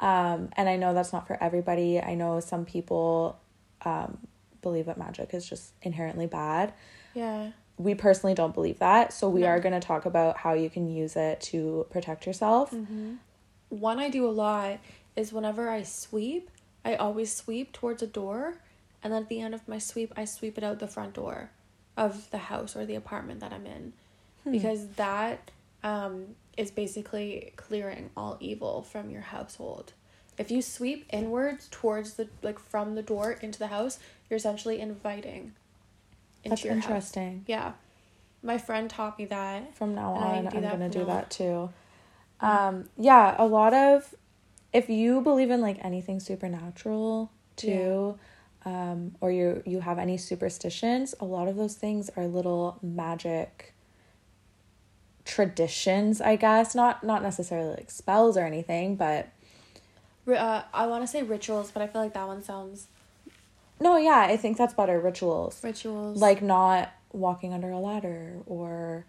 [0.00, 2.00] um and i know that's not for everybody.
[2.00, 3.38] I know some people
[3.84, 4.18] um
[4.62, 6.72] believe that magic is just inherently bad.
[7.14, 7.50] Yeah.
[7.78, 9.12] We personally don't believe that.
[9.12, 9.46] So we No.
[9.48, 12.70] are going to talk about how you can use it to protect yourself.
[12.72, 13.14] Mm-hmm.
[13.70, 14.80] One I do a lot
[15.16, 16.50] is whenever I sweep,
[16.84, 18.56] I always sweep towards a door,
[19.02, 21.50] and then at the end of my sweep, I sweep it out the front door
[21.96, 23.94] of the house or the apartment that I'm in,
[24.50, 25.50] because that
[25.82, 29.92] um, is basically clearing all evil from your household.
[30.38, 34.80] If you sweep inwards towards the like from the door into the house, you're essentially
[34.80, 35.52] inviting
[36.44, 36.84] into that's your house.
[36.86, 37.72] interesting Yeah,
[38.42, 39.76] my friend taught me that.
[39.76, 41.70] from now on i'm that gonna do that too
[42.40, 44.14] um yeah a lot of
[44.72, 48.18] if you believe in like anything supernatural too
[48.64, 53.74] um or you you have any superstitions a lot of those things are little magic
[55.24, 56.74] traditions i guess.
[56.74, 59.28] Not not necessarily like spells or anything but
[60.28, 62.88] Uh, I want to say rituals, but I feel like that one sounds
[63.80, 65.62] no yeah i think that's better rituals.
[65.64, 66.20] Rituals.
[66.20, 69.04] like not walking under a ladder or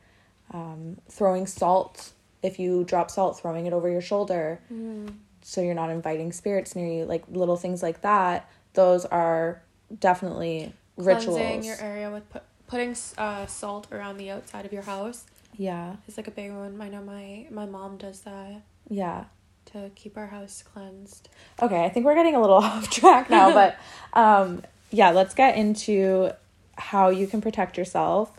[0.54, 2.12] um, throwing salt.
[2.44, 4.60] If you drop salt throwing it over your shoulder.
[4.72, 5.14] Mm.
[5.44, 8.50] so you're not inviting spirits near you like little things like that.
[8.74, 9.62] Those are
[10.00, 11.66] definitely cleansing rituals.
[11.66, 15.26] your area with put, putting uh, salt around the outside of your house
[15.58, 15.96] Yeah.
[16.08, 16.80] It's like a big one.
[16.82, 19.26] I know my my mom does that Yeah.
[19.74, 21.30] to keep our house cleansed.
[21.62, 23.78] Okay, I think we're getting a little off track now, but
[24.14, 26.32] um yeah, let's get into
[26.78, 28.32] how you can protect yourself.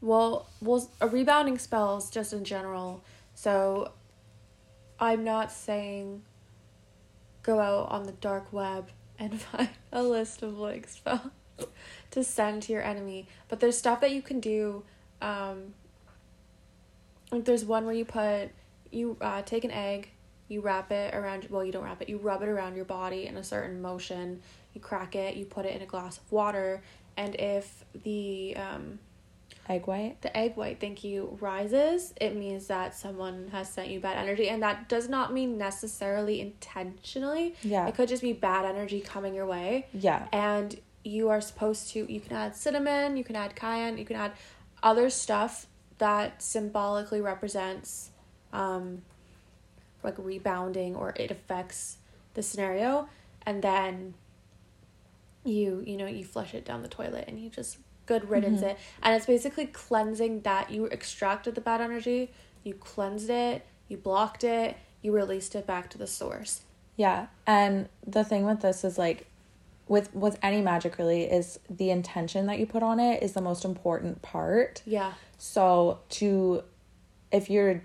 [0.00, 3.02] Well, well, a rebounding spells just in general.
[3.34, 3.92] So,
[5.00, 6.22] I'm not saying
[7.42, 11.20] go out on the dark web and find a list of like spells
[12.10, 14.82] to send to your enemy, but there's stuff that you can do.
[15.22, 15.74] Um,
[17.34, 18.50] like there's one where you put
[18.90, 20.08] you uh, take an egg,
[20.48, 21.48] you wrap it around.
[21.50, 22.08] Well, you don't wrap it.
[22.08, 24.40] You rub it around your body in a certain motion.
[24.72, 25.36] You crack it.
[25.36, 26.82] You put it in a glass of water,
[27.16, 28.98] and if the um,
[29.68, 30.20] Egg white?
[30.20, 34.48] the egg white thank you rises it means that someone has sent you bad energy
[34.50, 37.86] and that does not mean necessarily intentionally Yeah.
[37.86, 40.26] it could just be bad energy coming your way Yeah.
[40.32, 44.16] and you are supposed to you can add cinnamon you can add cayenne you can
[44.16, 44.32] add
[44.82, 45.66] other stuff
[45.98, 48.10] that symbolically represents
[48.52, 49.02] um
[50.02, 51.98] like rebounding or it affects
[52.34, 53.08] the scenario
[53.46, 54.14] and then
[55.44, 58.70] you you know you flush it down the toilet and you just good riddance Mhm.
[58.70, 62.30] it and it's basically cleansing that you extracted the bad energy
[62.62, 66.62] you cleansed it you blocked it you released it back to the source
[66.96, 67.26] Yeah.
[67.44, 69.26] And the thing with this is like
[69.88, 73.40] with with any magic really is the intention that you put on it is the
[73.40, 74.82] most important part.
[74.86, 76.64] yeah So to
[77.30, 77.82] if you're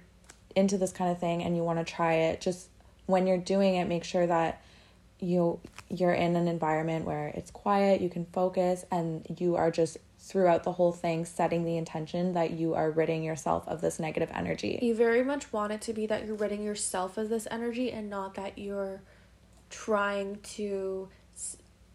[0.55, 2.69] into this kind of thing and you want to try it, just
[3.05, 4.61] when you're doing it, make sure that
[5.19, 5.59] you
[5.89, 10.63] you're in an environment where it's quiet, you can focus and you are just throughout
[10.63, 14.77] the whole thing setting the intention that you are ridding yourself of this negative energy.
[14.81, 18.09] You very much want it to be that you're ridding yourself of this energy and
[18.09, 19.01] not that you're
[19.69, 21.09] trying to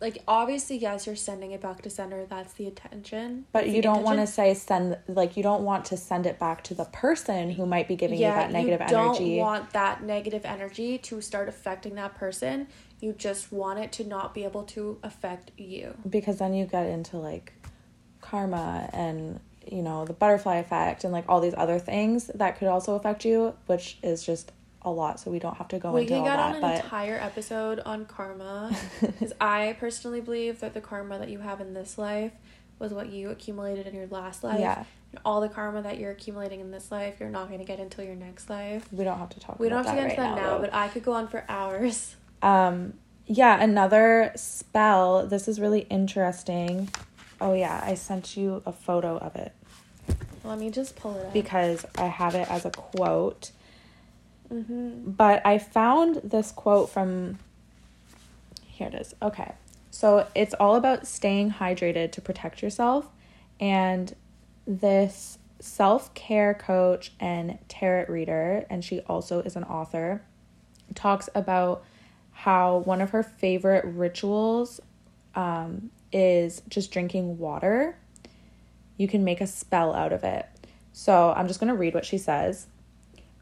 [0.05, 3.47] like obviously yes you're sending it back to center that's the intention.
[3.53, 6.63] But you don't want to say send like you don't want to send it back
[6.65, 9.25] to the person who might be giving you that negative energy.
[9.25, 12.69] you don't want that negative energy to start affecting that person.
[13.01, 15.97] You just want it to not be able to affect you.
[16.09, 17.55] Because then you get into like
[18.21, 22.69] karma and you know the butterfly effect and like all these other things that could
[22.69, 24.53] also affect you which is just
[24.85, 26.65] a lot so we don't have to go we into can all get that on
[26.71, 31.61] an entire episode on karma because i personally believe that the karma that you have
[31.61, 32.33] in this life
[32.79, 36.11] was what you accumulated in your last life yeah And all the karma that you're
[36.11, 38.89] accumulating in this life, you're not going to get until your next life.
[38.93, 40.61] we don't have to talk We don't have to get into right that now, though.
[40.63, 42.17] but I could go on for hours.
[42.43, 42.95] um
[43.27, 46.91] yeah another spell this is really interesting
[47.41, 49.53] oh yeah i sent you a photo of it
[50.45, 51.33] Let me just pull it up.
[51.33, 53.53] because i have it as a quote
[54.53, 55.11] mm-hmm.
[55.11, 57.39] but I found this quote from
[58.67, 59.15] here it is.
[59.23, 59.53] Okay.
[59.91, 63.09] So it's all about staying hydrated to protect yourself
[63.61, 64.15] and
[64.67, 70.23] this self-care coach and tarot reader and she also is an author
[70.95, 71.85] talks about
[72.33, 74.81] how one of her favorite rituals
[75.35, 77.97] um, is just drinking water.
[78.97, 80.47] You can make a spell out of it.
[80.93, 82.67] So I'm just going to read what she says.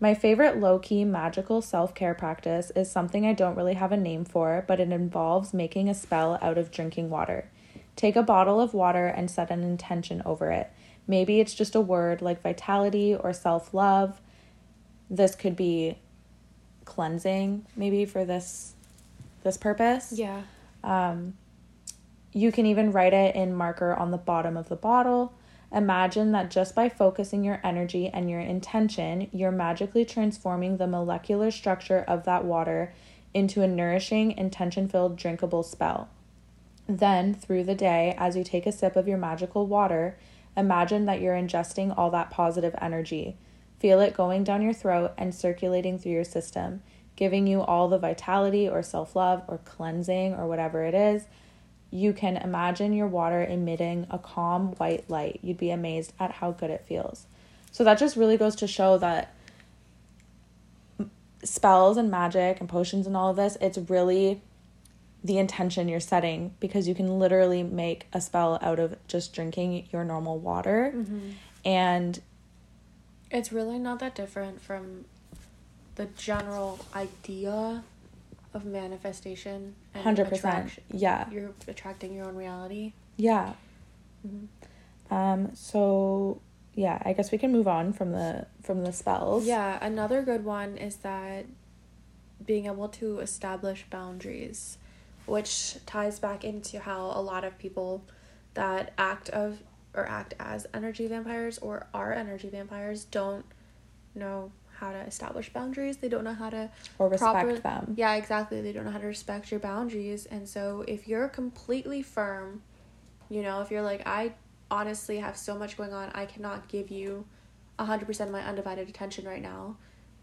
[0.03, 3.97] My favorite low key magical self care practice is something I don't really have a
[3.97, 7.49] name for, but it involves making a spell out of drinking water.
[7.95, 10.73] Take a bottle of water and set an intention over it.
[11.07, 14.21] Maybe it's just a word like vitality or self love.
[15.09, 15.99] This could be
[16.85, 18.75] cleansing, maybe for this
[19.45, 20.13] this purpose.
[20.17, 20.43] Yeah.
[20.83, 21.35] Um,
[22.33, 25.33] you can even write it in marker on the bottom of the bottle.
[25.75, 31.51] Imagine that just by focusing your energy and your intention, you're magically transforming the molecular
[31.51, 32.93] structure of that water
[33.33, 36.11] into a nourishing, intention filled, drinkable spell.
[36.87, 40.19] Then, through the day, as you take a sip of your magical water,
[40.57, 43.37] imagine that you're ingesting all that positive energy.
[43.79, 46.83] Feel it going down your throat and circulating through your system,
[47.17, 51.25] giving you all the vitality or self love or cleansing or whatever it is.
[51.93, 55.39] You can imagine your water emitting a calm white light.
[55.43, 57.27] You'd be amazed at how good it feels.
[57.71, 59.33] So, that just really goes to show that
[61.45, 64.41] spells and magic and potions and all of this, it's really
[65.25, 69.89] the intention you're setting because you can literally make a spell out of just drinking
[69.93, 70.93] your normal water.
[70.95, 71.31] Mm-hmm.
[71.65, 72.21] And
[73.31, 75.05] It's really not that different from
[75.95, 77.85] the general idea
[78.55, 80.33] of manifestation and 100%.
[80.33, 80.85] attraction.
[80.91, 81.29] Yeah.
[81.31, 82.93] You're attracting your own reality.
[83.17, 83.55] Yeah.
[84.27, 85.15] Mm-hmm.
[85.15, 86.41] Um so
[86.75, 89.45] yeah, I guess we can move on from the from the spells.
[89.45, 91.47] Yeah, another good one is that
[92.45, 94.79] being able to establish boundaries,
[95.27, 98.05] which ties back into how a lot of people
[98.55, 99.63] that act of
[99.95, 103.45] or act as energy vampires or are energy vampires don't
[104.15, 104.51] know
[104.83, 105.99] how to establish boundaries.
[105.99, 106.69] They don't know how to
[106.99, 107.95] or respect proper- them.
[107.97, 108.61] Yeah, exactly.
[108.61, 110.27] They don't know how to respect your boundaries.
[110.27, 112.63] And so if you're completely firm,
[113.31, 114.33] you know, if you're like, I
[114.73, 117.25] honestly have so much going on, I cannot give you
[117.79, 119.77] 100% of my undivided attention right now.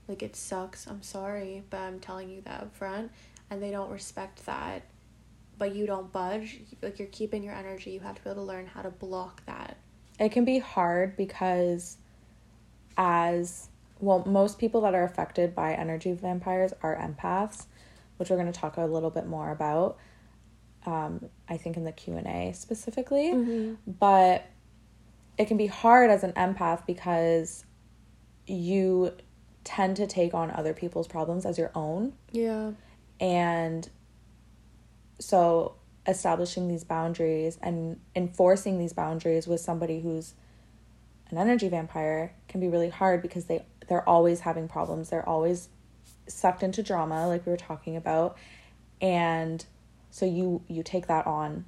[0.10, 0.88] Like, it sucks.
[0.88, 3.12] I'm sorry, but I'm telling you that up front.
[3.50, 4.84] And they don't respect that,
[5.58, 6.60] but you don't budge.
[6.82, 7.92] Like, you're keeping your energy.
[7.92, 9.78] You have to be able to learn how to block that.
[10.20, 11.98] It can be hard because,
[12.98, 13.70] as
[14.00, 17.66] well, most people that are affected by energy vampires are empaths,
[18.18, 19.98] which we're going to talk a little bit more about.
[20.86, 23.34] Um, I think in the Q and A specifically,
[23.86, 24.46] but
[25.38, 27.66] it can be hard as an empath because
[28.48, 29.14] you
[29.64, 32.72] tend to take on other people's problems as your own Yeah.
[33.20, 33.88] and
[35.20, 35.76] so
[36.08, 40.34] establishing these boundaries and enforcing these boundaries with somebody who's
[41.30, 45.68] an energy vampire can be really hard because they they're always having problems they're always
[46.28, 48.38] sucked into drama like we were talking about
[49.02, 49.66] and
[50.12, 51.66] so you you take that on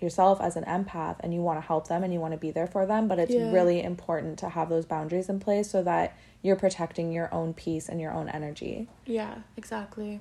[0.00, 2.50] yourself as an empath and you want to help them and you want to be
[2.50, 3.50] there for them but it's Yeah.
[3.50, 7.88] really important to have those boundaries in place so that you're protecting your own peace
[7.88, 10.20] and your own energy Yeah, exactly.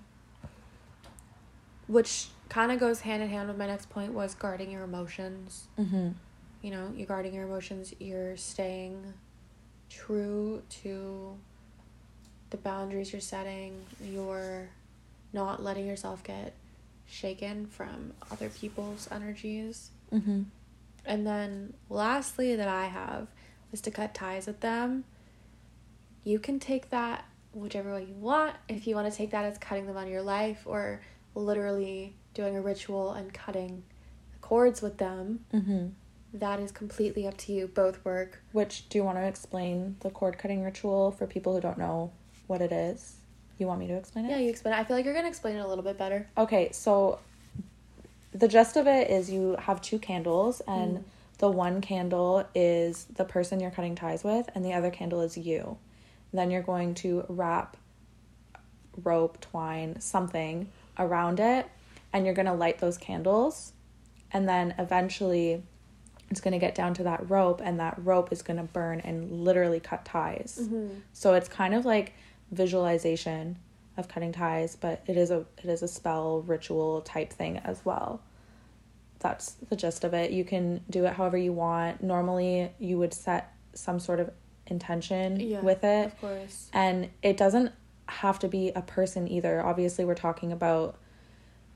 [1.87, 5.67] Which kind of goes hand in hand with my next point was guarding your emotions.
[5.77, 6.09] mm-hmm.
[6.61, 9.13] You know, you're guarding your emotions, you're staying
[9.93, 11.38] true to
[12.49, 14.69] the boundaries you're setting, you're
[15.32, 16.53] not letting yourself get
[17.08, 19.91] shaken from other people's energies.
[20.12, 20.43] Mm-hmm.
[21.06, 23.27] And then lastly that I have
[23.71, 25.03] is to cut ties with them.
[26.23, 28.56] You can take that whichever way you want.
[28.69, 31.01] If you want to take that as cutting them out of your life or
[31.36, 33.84] literally doing a ritual and cutting
[34.32, 35.88] the cords with them, Mm-hmm.
[36.33, 37.67] That is completely up to you.
[37.67, 38.41] Both work.
[38.51, 42.11] Which do you want to explain the cord cutting ritual for people who don't know
[42.47, 43.15] what it is?
[43.59, 44.31] You want me to explain it?
[44.31, 44.77] Yeah, you explain it.
[44.77, 46.27] I feel like you're going to explain it a little bit better.
[46.37, 47.19] Okay, so
[48.33, 51.03] the gist of it is you have two candles and Mm.
[51.37, 55.37] the one candle is the person you're cutting ties with and the other candle is
[55.37, 55.77] you.
[56.33, 57.77] Then you're going to wrap
[59.03, 60.67] rope, twine, something
[60.97, 61.67] around it
[62.11, 63.73] and you're going to light those candles
[64.31, 65.61] and then eventually
[66.33, 68.99] it's going to get down to that rope and that rope is going to burn
[69.01, 70.57] and literally cut ties.
[70.63, 70.87] Mm-hmm.
[71.13, 72.13] So it's kind of like
[72.51, 73.59] visualization
[73.97, 77.85] of cutting ties, but it is a it is a spell ritual type thing as
[77.85, 78.19] well.
[79.19, 80.31] That's the gist of it.
[80.31, 82.01] You can do it however you want.
[82.01, 84.31] Normally, you would set some sort of
[84.65, 86.69] intention Yeah, with it, Of course.
[86.73, 87.71] and it doesn't
[88.07, 89.63] have to be a person either.
[89.63, 90.97] Obviously, we're talking about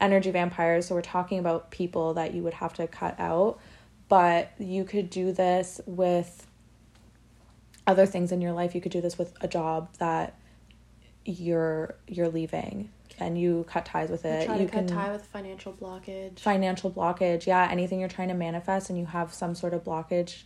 [0.02, 3.60] energy vampires, so we're talking about people that you would have to cut out,
[4.10, 6.48] but you could do this with
[7.86, 8.76] other things in your life.
[8.76, 10.38] You could do this with a job that
[11.26, 12.90] you're you're leaving
[13.20, 14.46] and you cut ties with it.
[14.46, 16.40] Try you to cut tie with financial blockage.
[16.40, 20.44] financial blockage, yeah, anything you're trying to manifest and you have some sort of blockage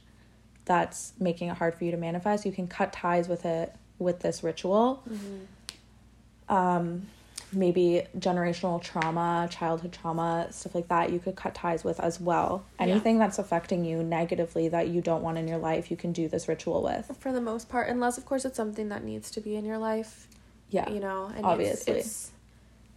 [0.65, 4.19] that's making it hard for you to manifest, you can cut ties with it with
[4.21, 5.03] this ritual.
[5.09, 6.53] Mm-hmm.
[6.55, 7.07] Um
[7.53, 12.65] maybe generational trauma, childhood trauma, stuff like that, you could cut ties with as well.
[12.79, 12.87] Yeah.
[12.87, 16.27] Anything that's affecting you negatively that you don't want in your life, you can do
[16.27, 17.15] this ritual with.
[17.19, 19.77] For the most part, unless of course it's something that needs to be in your
[19.77, 20.27] life.
[20.69, 20.89] Yeah.
[20.89, 21.95] you know, and obviously.
[21.95, 22.31] it's, it's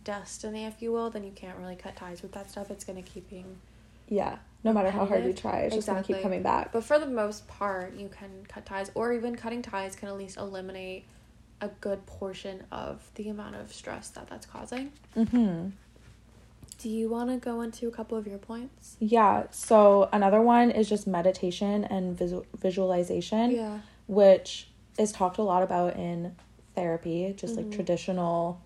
[0.05, 2.71] destiny, if you will, then you can't really cut ties with that stuff.
[2.71, 3.57] It's gonna keeping.
[4.09, 4.39] Yeah.
[4.63, 6.73] No matter how hard you try, it's just gonna keep coming back.
[6.73, 10.17] But for the most part, you can cut ties, or even cutting ties can at
[10.17, 11.05] least eliminate
[11.61, 14.93] a good portion of the amount of stress that that's causing.
[15.17, 15.71] Mm-hmm.
[16.79, 18.97] Do you want to go into a couple of your points?
[18.99, 19.45] Yeah.
[19.51, 23.53] So another one is just meditation and visual visualization.
[23.53, 23.79] Yeah.
[24.07, 26.37] which is talked a lot about in
[26.75, 27.73] therapy, just like Mhm.
[27.75, 28.61] traditional.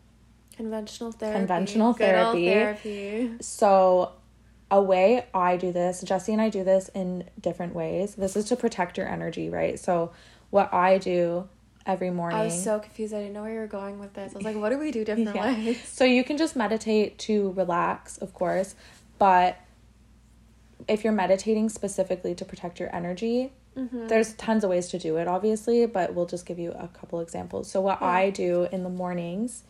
[0.56, 1.38] Conventional therapy.
[1.38, 2.48] Conventional therapy.
[2.48, 3.30] therapy.
[3.40, 4.10] So,
[4.68, 8.16] a way I do this, Jesse and I do this in different ways.
[8.16, 9.78] This is to protect your energy, right?
[9.78, 10.10] So,
[10.50, 11.48] what I do
[11.88, 12.38] every morning.
[12.38, 13.12] I was so confused.
[13.12, 14.32] I didn't know where you were going with this.
[14.34, 15.56] I was like, what do we do different Yeah.
[15.56, 15.82] ways?
[15.88, 18.76] So you can just meditate to relax, of course,
[19.18, 19.56] but
[20.86, 24.08] if you're meditating specifically to protect your energy, Mm-hmm.
[24.08, 27.20] there's tons of ways to do it, obviously, but we'll just give you a couple
[27.20, 27.70] examples.
[27.70, 28.08] So what Yeah.
[28.08, 29.62] I do in the mornings,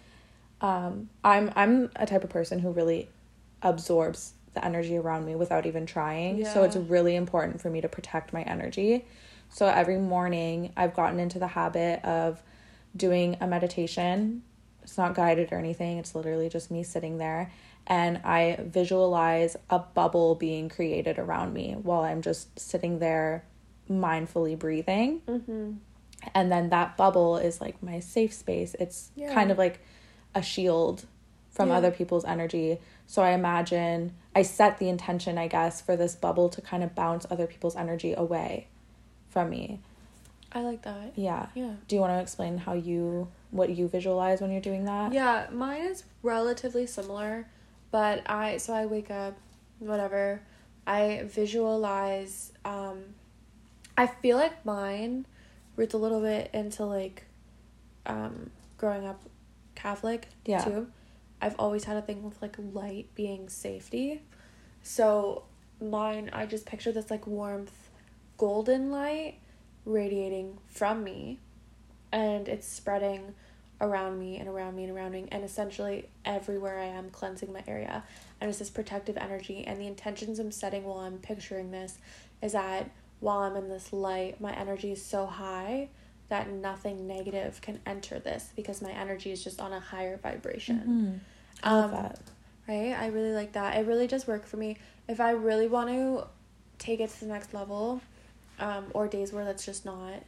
[0.63, 3.11] um, I'm I'm a type of person who really
[3.61, 6.43] absorbs the energy around me without even trying.
[6.47, 9.05] So it's really important for me to protect my energy.
[9.51, 12.43] So every morning, I've gotten into the habit of
[12.97, 14.43] doing a meditation.
[14.83, 15.99] It's not guided or anything.
[15.99, 17.51] It's literally just me sitting there
[17.87, 23.45] and I visualize a bubble being created around me while I'm just sitting there
[23.91, 25.23] mindfully breathing.
[25.27, 25.73] Mm-hmm.
[26.35, 28.77] And then that bubble is like my safe space.
[28.79, 29.33] It's Yeah.
[29.33, 29.81] kind of like
[30.35, 31.07] a shield
[31.51, 31.77] from Yeah.
[31.77, 32.79] other people's energy.
[33.07, 36.95] So I imagine I set the intention, I guess, for this bubble to kind of
[36.95, 38.69] bounce other people's energy away
[39.39, 39.79] from me.
[40.51, 41.13] I like that.
[41.15, 41.47] Yeah.
[41.55, 41.75] Yeah.
[41.87, 45.13] Do you want to explain how you what you visualize when you're doing that?
[45.13, 47.47] Yeah, mine is relatively similar,
[47.91, 49.37] but I so I wake up,
[49.79, 50.41] whatever.
[50.87, 52.99] I visualize um
[53.97, 55.27] I feel like mine
[55.77, 57.25] roots a little bit into like
[58.07, 59.21] um growing up
[59.75, 60.65] Catholic Yeah.
[60.65, 60.89] too.
[61.41, 64.23] I've always had a thing with like light being safety.
[64.83, 65.45] So
[65.81, 67.88] mine I just picture this like warmth
[68.39, 69.35] golden light
[69.85, 71.39] radiating from me
[72.13, 73.35] and it's spreading
[73.81, 77.63] around me and around me and around me and essentially everywhere I am cleansing my
[77.67, 78.03] area
[78.41, 81.99] and it's this protective energy and the intentions I'm setting while I'm picturing this
[82.43, 85.89] is that while I'm in this light my energy is so high
[86.29, 91.23] that nothing negative can enter this because my energy is just on a higher vibration.
[91.63, 91.67] Mhm.
[91.67, 92.21] I love Um, that.
[92.69, 92.93] Right?
[92.93, 93.77] I really like that.
[93.79, 94.77] It really does work for me.
[95.09, 96.27] If I really want to
[96.79, 98.03] take it to the next level,
[98.61, 100.23] um, or days where that's just not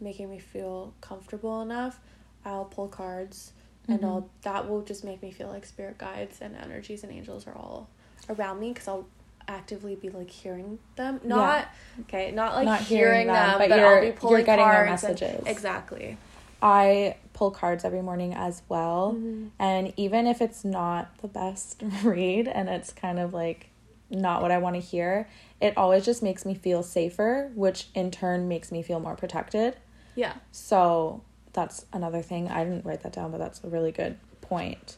[0.00, 1.98] making me feel comfortable enough,
[2.44, 3.52] I'll pull cards
[3.88, 4.04] and Mhm.
[4.04, 7.54] I'll that will just make me feel like spirit guides and energies and angels are
[7.56, 7.88] all
[8.28, 9.06] around me because I'll
[9.48, 11.20] actively be like hearing them.
[11.24, 11.68] Not
[12.02, 14.64] okay, not like Not hearing, hearing them, but but, you're- I'll be you're pulling getting
[14.64, 15.46] their cards and- messages.
[15.46, 16.18] exactly.
[16.62, 19.14] I pull cards every morning as well.
[19.16, 19.50] Mhm.
[19.58, 23.68] And even if it's not the best read and it's kind of like
[24.10, 25.28] not what I want to hear,
[25.60, 29.76] it always just makes me feel safer, which in turn makes me feel more protected.
[30.14, 30.34] Yeah.
[30.52, 32.48] So that's another thing.
[32.48, 34.96] I didn't write that down, but that's a really good point.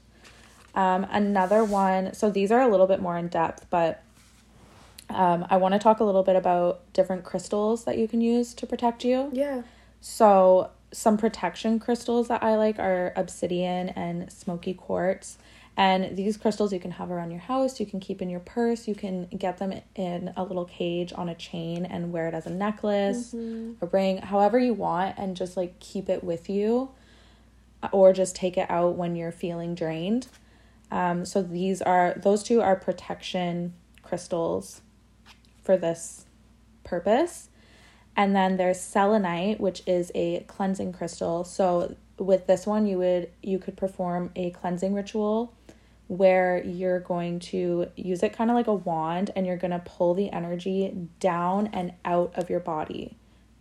[0.75, 4.03] Um, another one, so these are a little bit more in depth, but
[5.11, 8.55] um, I want to talk a little bit about different crystals that you can use
[8.55, 9.31] to protect you.
[9.33, 9.63] Yeah.
[10.01, 15.39] So, some protection crystals that I like are obsidian and smoky quartz.
[15.79, 18.89] And these crystals you can have around your house, you can keep in your purse,
[18.89, 22.47] you can get them in a little cage on a chain and wear it as
[22.47, 23.33] a necklace,
[23.81, 26.91] a ring, however you want, and just like keep it with you
[27.93, 30.26] or just take it out when you're feeling drained.
[30.91, 34.81] Um, so, these are those two are protection crystals
[35.62, 36.26] for this
[36.83, 37.51] purpose.
[38.16, 41.45] And then there's selenite, which is a cleansing crystal.
[41.45, 45.55] So with this one, you would you could perform a cleansing ritual
[46.09, 49.79] where you're going to use it kind of like a wand and you're going to
[49.79, 53.17] pull the energy down and out of your body.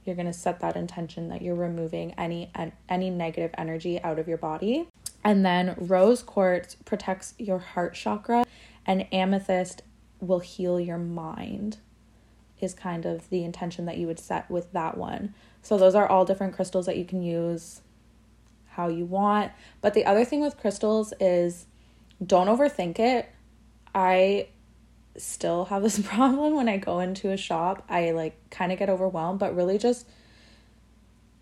[0.06, 2.50] You're going to set that intention that you're removing any
[2.88, 4.88] any negative energy out of your body.
[5.24, 8.45] And then rose quartz protects your heart chakra
[8.86, 9.82] and amethyst
[10.22, 11.78] will heal your mind
[12.62, 15.34] is kind of the intention that you would set with that one.
[15.62, 17.82] So those are all different crystals that you can use
[18.70, 19.52] how you want.
[19.82, 21.66] But the other thing with crystals is
[22.26, 23.30] don't overthink it.
[23.93, 24.47] I
[25.18, 27.84] still have this problem when I go into a shop.
[27.89, 30.07] I like kind of get overwhelmed, but really just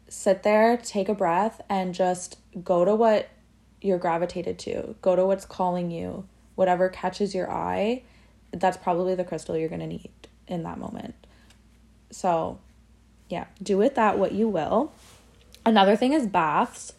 [0.07, 3.29] sit there, take a breath and just go to what
[3.81, 4.95] you're gravitated to.
[5.01, 6.25] Go to what's calling you.
[6.55, 8.03] Whatever catches your eye,
[8.51, 10.09] that's probably the crystal you're going to need
[10.47, 11.15] in that moment.
[12.11, 12.59] So,
[13.29, 14.93] yeah, do with that what you will.
[15.65, 16.93] Another thing is baths.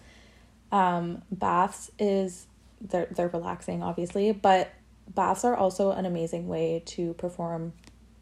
[0.70, 2.46] Um, baths is
[2.80, 4.70] they're they're relaxing obviously, but
[5.14, 7.72] baths are also an amazing way to perform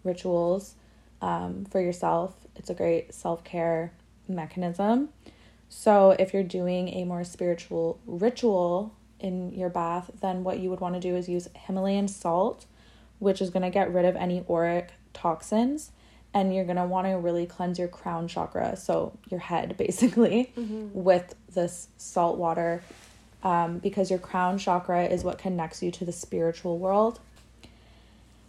[0.02, 0.74] rituals
[1.22, 2.34] um, for yourself.
[2.56, 3.92] It's a great self-care
[4.28, 5.08] mechanism.
[5.68, 10.80] So, if you're doing a more spiritual ritual in your bath, then what you would
[10.80, 12.66] want to do is use Himalayan salt,
[13.18, 15.90] which is going to get rid of any auric toxins
[16.34, 20.52] and you're going to want to really cleanse your crown chakra, so your head basically,
[20.92, 22.82] with this salt water
[23.44, 27.20] um, because your crown chakra is what connects you to the spiritual world.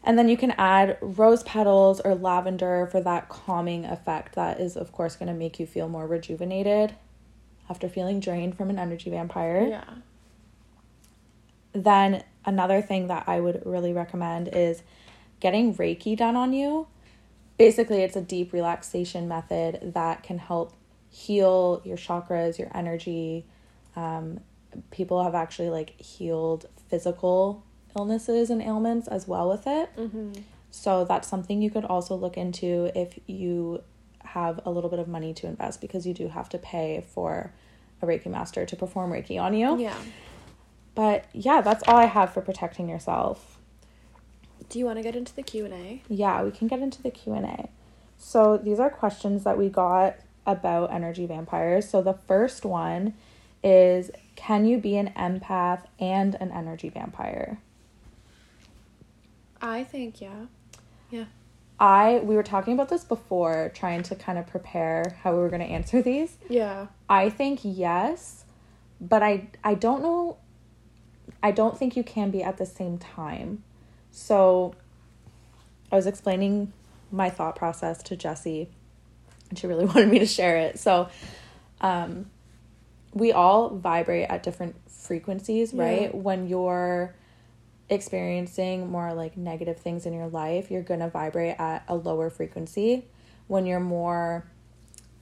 [0.04, 4.36] And then you can add rose petals or lavender for that calming effect.
[4.36, 6.96] That is, of course, going to make you feel more rejuvenated
[7.70, 9.68] after feeling drained from an energy vampire.
[9.68, 9.84] Yeah.
[11.74, 14.84] Then another thing that I would really recommend is
[15.39, 16.88] getting Reiki done on you.
[17.58, 20.74] Basically, it's a deep relaxation method that can help
[21.10, 23.46] heal your chakras, your energy.
[23.96, 24.39] Um,
[24.91, 27.63] people have actually like healed physical
[27.97, 29.95] illnesses and ailments as well with it.
[29.95, 30.34] Mm-hmm.
[30.71, 33.82] So that's something you could also look into if you
[34.23, 37.53] have a little bit of money to invest because you do have to pay for
[38.01, 39.80] a Reiki master to perform Reiki on you.
[39.80, 39.97] Yeah.
[40.93, 43.57] But yeah, that's all I have for protecting yourself.
[44.69, 46.01] Do you want to get into the Q and A?
[46.09, 47.69] Yeah, we can get into the Q&A.
[48.17, 50.15] So these are questions that we got
[50.45, 51.88] about energy vampires.
[51.89, 53.13] So the first one
[53.66, 57.59] is Can you be an empath and an energy vampire?
[59.59, 60.45] I think, yeah.
[61.09, 61.26] Yeah.
[61.80, 65.49] I we were talking about this before trying to kind of prepare how we were
[65.49, 66.38] going to answer these.
[66.47, 66.88] Yeah.
[67.09, 68.45] I think yes,
[69.01, 70.38] but I I don't know
[71.43, 73.63] I don't think you can be at the same time.
[74.11, 74.76] So
[75.91, 76.72] I was explaining
[77.11, 78.70] my thought process to Jessie
[79.49, 80.80] and she really wanted me to share it.
[80.80, 81.09] So
[81.82, 82.28] um
[83.16, 85.84] we all vibrate at different frequencies, Yeah.
[85.84, 86.16] right?
[86.16, 87.16] When you're
[87.89, 92.30] experiencing more like negative things in your life, you're going to vibrate at a lower
[92.30, 93.05] frequency.
[93.47, 94.45] When you're more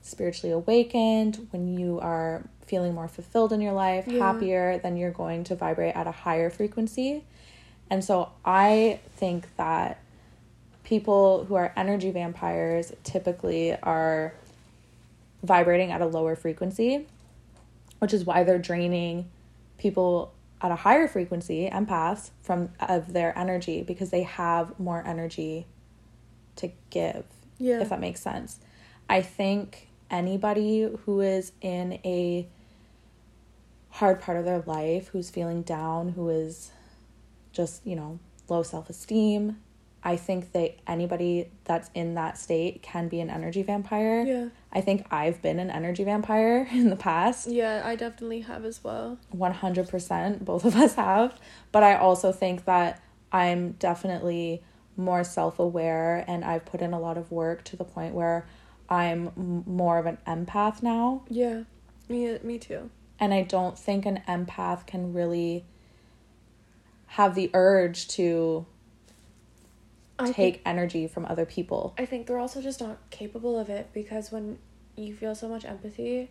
[0.02, 4.18] spiritually awakened, when you are feeling more fulfilled in your life, Yeah.
[4.18, 7.24] happier, then you're going to vibrate at a higher frequency.
[7.90, 9.98] And so I think that
[10.82, 14.32] people who are energy vampires typically are
[15.42, 17.06] vibrating at a lower frequency,
[18.04, 19.30] which is why they're draining
[19.78, 25.66] people at a higher frequency, empaths, from of their energy because they have more energy
[26.56, 27.24] to give
[27.56, 27.80] Yeah.
[27.80, 28.60] if that makes sense.
[29.08, 32.46] I think anybody who is in a
[33.88, 36.72] hard part of their life, who's feeling down, who is
[37.52, 38.18] just, you know,
[38.50, 39.62] low self esteem,
[40.06, 44.22] I think that anybody that's in that state can be an energy vampire.
[44.26, 44.48] Yeah.
[44.70, 47.48] I think I've been an energy vampire in the past.
[47.48, 49.18] Yeah, I definitely have as well.
[49.34, 51.38] 100% both of us have
[51.72, 53.00] but i also think that
[53.32, 54.62] i'm definitely
[54.96, 58.46] more self-aware and i've put in a lot of work to the point where
[58.88, 59.30] i'm
[59.66, 61.62] more of an empath now Yeah.
[62.08, 62.90] Me me too.
[63.18, 65.64] and i don't think an empath can really
[67.06, 68.66] have the urge to
[70.18, 73.68] I take think, energy from other people I think they're also just not capable of
[73.68, 74.58] it because when
[74.96, 76.30] you feel so much empathy,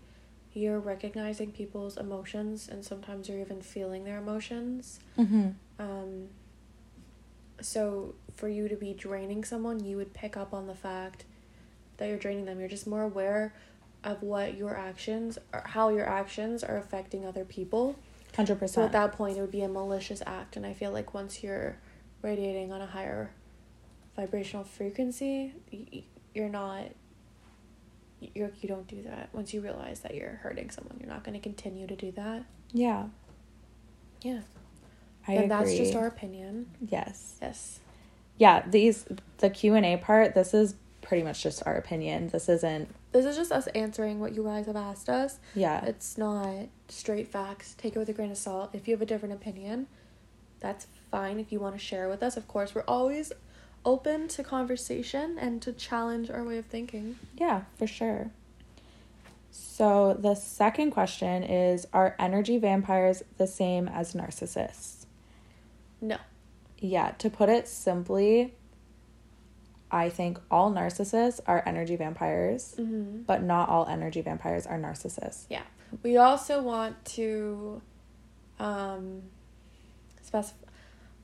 [0.53, 4.99] you're recognizing people's emotions and sometimes you're even feeling their emotions.
[5.17, 5.49] mm-hmm.
[5.79, 6.29] Um,
[7.59, 11.25] so for you to be draining someone, you would pick up on the fact
[11.97, 12.59] that you're draining them.
[12.59, 13.53] You're just more aware
[14.03, 17.95] of what your actions or how your actions are affecting other people.
[18.33, 20.55] 100% So at that point, it would be a malicious act.
[20.55, 21.77] And I feel like once you're
[22.21, 23.31] radiating on a higher
[24.15, 25.53] vibrational frequency,
[26.33, 26.85] you're not.
[28.33, 29.29] You're, you don't do that.
[29.33, 32.43] Once you realize that you're hurting someone, you're not going to continue to do that.
[32.71, 33.07] yeah
[34.21, 34.39] Yeah.
[35.27, 36.67] i and agree that's just our opinion.
[36.87, 37.79] yes Yes.
[38.37, 39.05] yeah these
[39.39, 43.51] the q&a part this is pretty much just our opinion this isn't This is just
[43.51, 45.39] us answering what you guys have asked us.
[45.53, 47.75] yeah It's not straight facts.
[47.77, 48.69] Take it with a grain of salt.
[48.73, 49.87] If you have a different opinion,
[50.61, 51.39] that's fine.
[51.41, 53.33] If you want to share with us, of course, we're always
[53.85, 57.17] open to conversation and to challenge our way of thinking.
[57.37, 58.31] Yeah, for sure.
[59.51, 65.05] So the second question is Are energy vampires the same as narcissists?
[66.01, 66.17] No.
[66.79, 68.53] Yeah, to put it simply,
[69.91, 73.21] I think all narcissists are energy vampires, Mm-hmm.
[73.23, 75.45] but not all energy vampires are narcissists.
[75.49, 75.61] Yeah.
[76.01, 77.81] We also want to
[78.59, 79.21] um
[80.21, 80.62] specify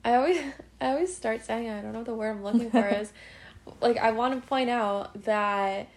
[0.04, 0.40] I always
[0.80, 3.12] I always start saying I don't know what the word I'm looking for is
[3.80, 5.88] like I want to point out that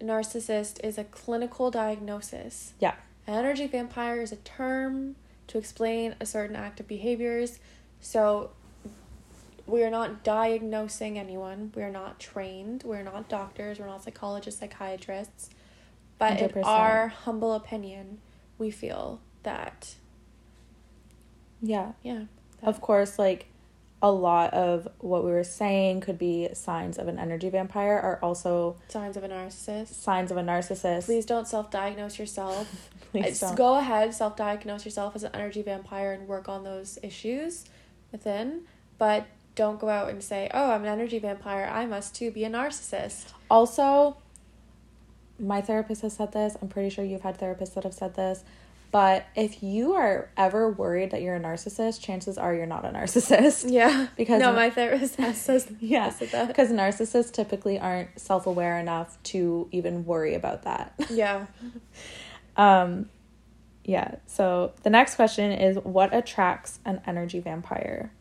[0.00, 2.74] narcissist is a clinical diagnosis.
[2.80, 2.94] Yeah.
[3.26, 7.60] Energy vampire is a term to explain a certain act of behaviors.
[8.00, 8.50] So
[9.66, 11.72] we are not diagnosing anyone.
[11.76, 12.82] We are not trained.
[12.84, 13.78] We're not doctors.
[13.78, 15.50] We're not psychologists, psychiatrists.
[16.18, 16.64] But in 100%.
[16.64, 18.18] our humble opinion,
[18.58, 19.94] we feel that
[21.60, 21.92] Yeah.
[22.02, 22.24] yeah.
[22.62, 23.46] Of course, like
[24.04, 28.18] a lot of what we were saying could be signs of an energy vampire are
[28.22, 29.94] also Signs of a narcissist.
[29.94, 31.04] signs of a narcissist.
[31.04, 32.68] Please don't self-diagnose yourself.
[33.14, 33.54] Uh, Please don't.
[33.56, 37.66] Go ahead, self-diagnose yourself as an energy vampire and work on those issues
[38.10, 38.62] within,
[38.96, 41.68] but don't go out and say, "Oh, I'm an energy vampire.
[41.70, 44.16] I must too be a narcissist." Also,
[45.38, 46.56] my therapist has said this.
[46.62, 48.44] I'm pretty sure you've had therapists that have said this.
[48.92, 52.90] But if you are ever worried that you're a narcissist, chances are you're not a
[52.90, 53.64] narcissist.
[53.72, 56.10] Yeah, Because- no, my therapist has says Yeah.
[56.10, 56.46] said that.
[56.48, 60.92] Because narcissists typically aren't self aware enough to even worry about that.
[61.10, 61.46] Yeah,
[62.56, 63.08] Um,
[63.84, 64.16] yeah.
[64.26, 68.12] So the next question is what attracts an energy vampire?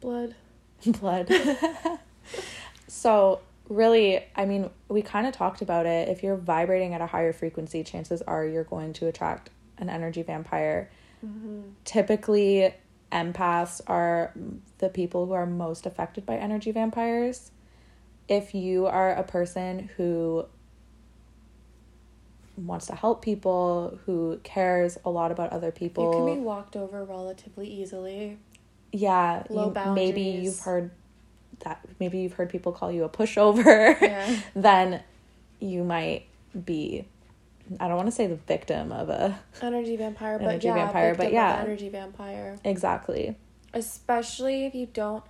[0.00, 0.34] blood.
[0.84, 1.30] blood.
[2.88, 3.40] so,
[3.70, 6.08] really, I mean, we kind of talked about it.
[6.08, 9.48] If you're vibrating at a higher frequency, chances are you're going to attract
[9.78, 10.90] an energy vampire.
[11.24, 11.60] Mm-hmm.
[11.84, 12.74] Typically,
[13.12, 14.32] empaths are
[14.78, 17.52] the people who are most affected by energy vampires.
[18.28, 20.46] if you are a person who
[22.56, 26.76] wants to help people, who cares a lot about other people, You can be walked
[26.76, 28.38] over relatively easily.
[28.92, 30.90] yeah, Low you, maybe you've heard
[31.60, 34.00] that maybe you've heard people call you a pushover.
[34.00, 34.36] Yeah.
[34.54, 35.02] then
[35.60, 36.26] you might
[36.64, 37.04] be
[37.78, 41.14] I don't want to say the victim of a Energy vampire, but Energy yeah, vampire,
[41.14, 41.60] but yeah.
[41.60, 42.58] energy vampire.
[42.64, 43.36] exactly.
[43.72, 45.22] Especially if you don't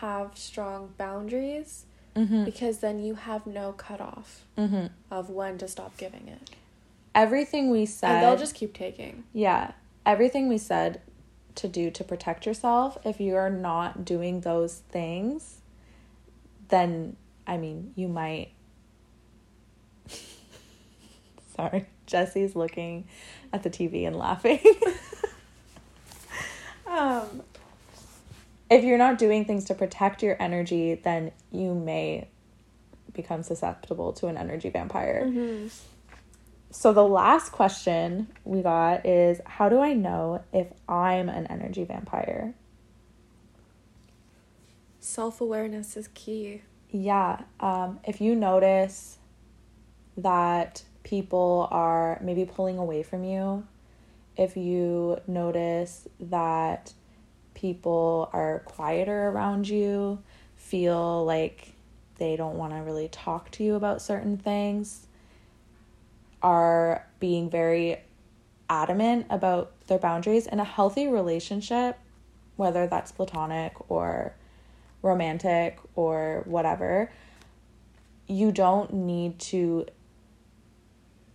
[0.00, 1.84] have strong boundaries,
[2.16, 2.44] Mhm.
[2.44, 4.90] because then you have no cutoff Mhm.
[5.10, 6.50] of when to stop giving it,
[7.14, 9.22] Everything we said and they'll just keep taking.
[9.32, 9.70] Yeah.
[10.04, 11.00] Everything we said
[11.54, 15.60] to do to protect yourself, if you are not doing those things,
[16.74, 17.16] then
[17.46, 18.50] I mean, you might
[21.56, 21.86] Sorry.
[22.06, 23.08] Jesse's looking
[23.52, 24.60] at the TV and laughing.
[26.86, 27.42] um
[28.70, 32.28] if you're not doing things to protect your energy, then you may
[33.12, 35.24] become susceptible to an energy vampire.
[35.26, 35.68] Mm-hmm.
[36.70, 41.84] So the last question we got is how do I know if I'm an energy
[41.84, 42.54] vampire?
[45.04, 46.62] Self awareness is key.
[46.90, 49.18] Yeah, um, if you notice
[50.16, 53.66] that people are maybe pulling away from you,
[54.38, 56.94] if you notice that
[57.52, 60.22] people are quieter around you,
[60.56, 61.74] feel like
[62.16, 65.06] they don't want to really talk to you about certain things,
[66.42, 67.98] are being very
[68.70, 71.98] adamant about their boundaries in a healthy relationship,
[72.56, 74.34] whether that's platonic or
[75.04, 77.12] romantic or whatever,
[78.26, 79.86] you don't need to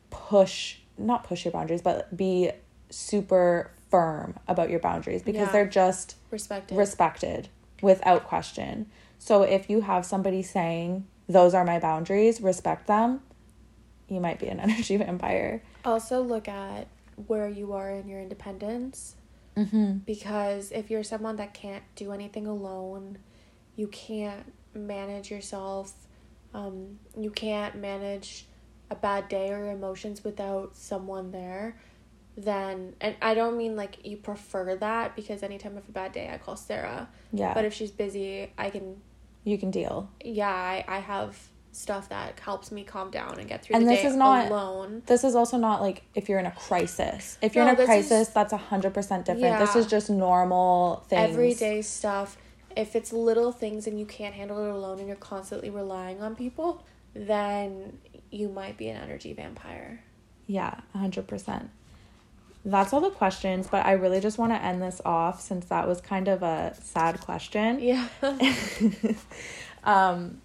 [0.10, 2.52] push, not push your boundaries, but be
[2.90, 5.52] super firm about your boundaries because Yeah.
[5.52, 6.76] they're just Respect it.
[6.76, 7.48] respected
[7.82, 8.88] without question.
[9.20, 13.22] So if you have somebody saying, those are my boundaries, respect them,
[14.08, 15.62] you might be an energy vampire.
[15.86, 16.88] also, look at
[17.28, 19.16] where you are in your independence.
[19.58, 19.98] Mm-hmm.
[20.06, 23.18] because if you're someone that can't do anything alone
[23.80, 25.94] you can't manage yourself
[26.54, 28.46] um, you can't manage
[28.92, 31.78] a bad day or emotions without someone there
[32.36, 36.12] then and i don't mean like you prefer that because anytime i have a bad
[36.12, 37.54] day i call sarah Yeah.
[37.54, 38.86] but if she's busy i can
[39.44, 40.10] you can deal.
[40.24, 41.38] yeah i, I have
[41.72, 45.24] stuff that helps me calm down and get through And this is not- alone This
[45.24, 47.38] is also not like if you're in a crisis.
[47.42, 49.60] If you're No, in a crisis, is- that's a hundred percent different.
[49.60, 51.30] This is just normal things.
[51.32, 52.38] everyday stuff.
[52.80, 56.34] If it's little things and you can't handle it alone and you're constantly relying on
[56.34, 58.00] people, then
[58.32, 60.02] you might be an energy vampire.
[60.48, 61.72] Yeah, a hundred percent.
[62.64, 65.90] That's all the questions, but I really just want to end this off since that
[65.90, 67.80] was kind of a sad question.
[67.82, 68.08] Yeah.
[69.84, 70.42] um,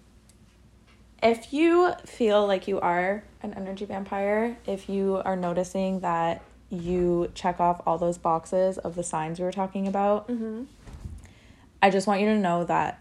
[1.23, 7.31] if you feel like you are an energy vampire, if you are noticing that you
[7.33, 10.63] check off all those boxes of the signs we were talking about, hmm
[11.85, 12.99] I just want you to know that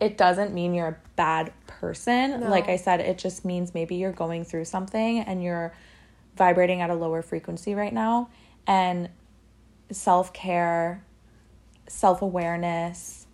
[0.00, 2.40] it doesn't mean you're a bad person.
[2.40, 2.48] No.
[2.48, 5.74] Like I said, it just means maybe you're going through something and you're
[6.34, 8.30] vibrating at a lower frequency right now.
[8.66, 9.10] And
[9.90, 11.04] self care,
[11.86, 13.26] self awareness,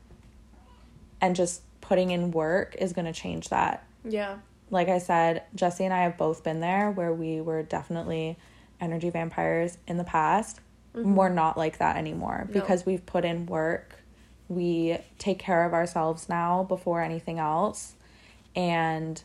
[1.21, 3.87] and just putting in work is going to change that.
[4.05, 4.39] Yeah.
[4.69, 8.37] Like I said, Jesse and I have both been there where we were definitely
[8.81, 10.59] energy vampires in the past.
[10.97, 11.15] Mm-hmm.
[11.15, 12.61] We're not like that anymore No.
[12.61, 13.95] because we've put in work.
[14.51, 17.95] We take care of ourselves now before anything else.
[18.57, 19.23] And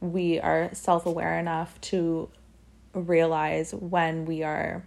[0.00, 2.30] we are self aware enough to
[2.94, 4.84] realize when we are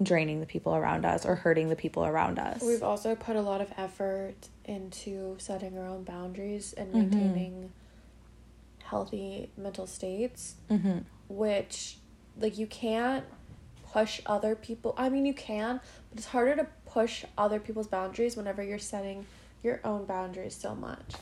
[0.00, 2.62] draining the people around us or hurting the people around us.
[2.62, 7.10] We've also put a lot of effort into setting our own boundaries and Mhm.
[7.10, 7.72] maintaining
[8.84, 11.98] healthy mental states, hmm which,
[12.40, 13.24] like, you can't
[13.92, 14.94] push other people.
[14.96, 19.26] I mean, you can, but it's harder to push other people's boundaries whenever you're setting
[19.62, 21.14] your own boundaries so much.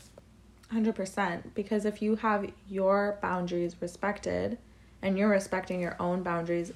[0.72, 4.58] 100% because if you have your boundaries respected
[5.00, 6.72] and you're respecting your own boundaries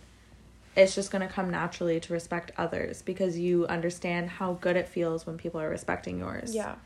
[0.74, 4.88] it's just going to come naturally to respect others because you understand how good it
[4.88, 6.54] feels when people are respecting yours.
[6.54, 6.76] Yeah.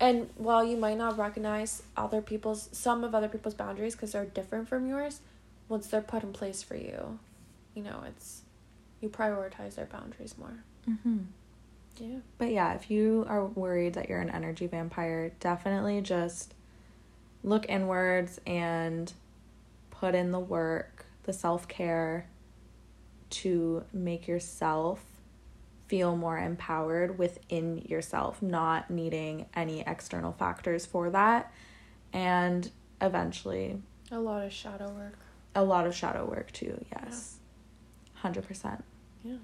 [0.00, 4.24] And while you might not recognize other people's some of other people's boundaries because they're
[4.24, 5.20] different from yours,
[5.68, 7.18] once they're put in place for you,
[7.74, 8.42] you know, it's
[9.02, 10.62] you prioritize their boundaries more.
[10.86, 11.18] hmm
[11.98, 12.18] Yeah.
[12.38, 16.54] But yeah, if you are worried that you're an energy vampire, definitely just
[17.42, 19.12] look inwards and
[19.90, 22.28] put in the work, the self care
[23.30, 25.02] to make yourself
[25.88, 31.52] feel more empowered within yourself, not needing any external factors for that.
[32.12, 33.80] And eventually,
[34.10, 35.18] a lot of shadow work.
[35.54, 37.38] A lot of shadow work too, yes.
[38.24, 38.30] Yeah.
[38.30, 38.82] 100%.
[39.24, 39.36] Yeah.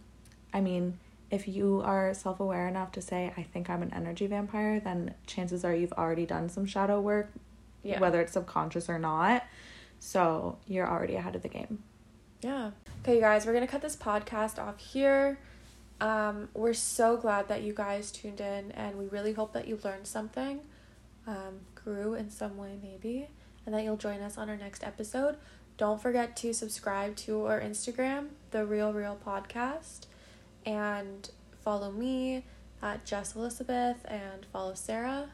[0.52, 0.98] I mean,
[1.30, 5.14] if you are self aware enough to say, I think I'm an energy vampire, then
[5.26, 7.30] chances are you've already done some shadow work,
[7.82, 8.00] yeah.
[8.00, 9.44] whether it's subconscious or not.
[9.98, 11.82] So you're already ahead of the game.
[12.40, 12.70] Yeah.
[13.02, 15.38] Okay, you guys, we're going to cut this podcast off here.
[16.00, 19.78] Um, we're so glad that you guys tuned in, and we really hope that you
[19.82, 20.60] learned something,
[21.26, 23.28] um, grew in some way, maybe,
[23.66, 25.36] and that you'll join us on our next episode.
[25.78, 30.06] Don't forget to subscribe to our Instagram, The Real Real Podcast
[30.68, 31.30] and
[31.64, 32.44] follow me
[32.82, 35.30] at Jess Elizabeth and follow Sarah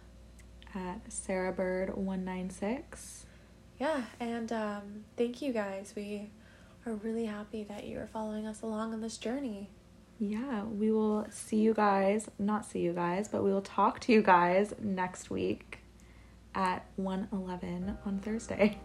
[0.74, 3.26] at Sarah Bird 196.
[3.78, 5.92] Yeah, and um, thank you guys.
[5.97, 6.30] We
[6.86, 9.70] are really happy that you are following us along on this journey.
[10.20, 14.12] Yeah, we will see you guys, not see you guys, but we will talk to
[14.12, 15.80] you guys next week
[16.55, 18.78] at 111 on Thursday.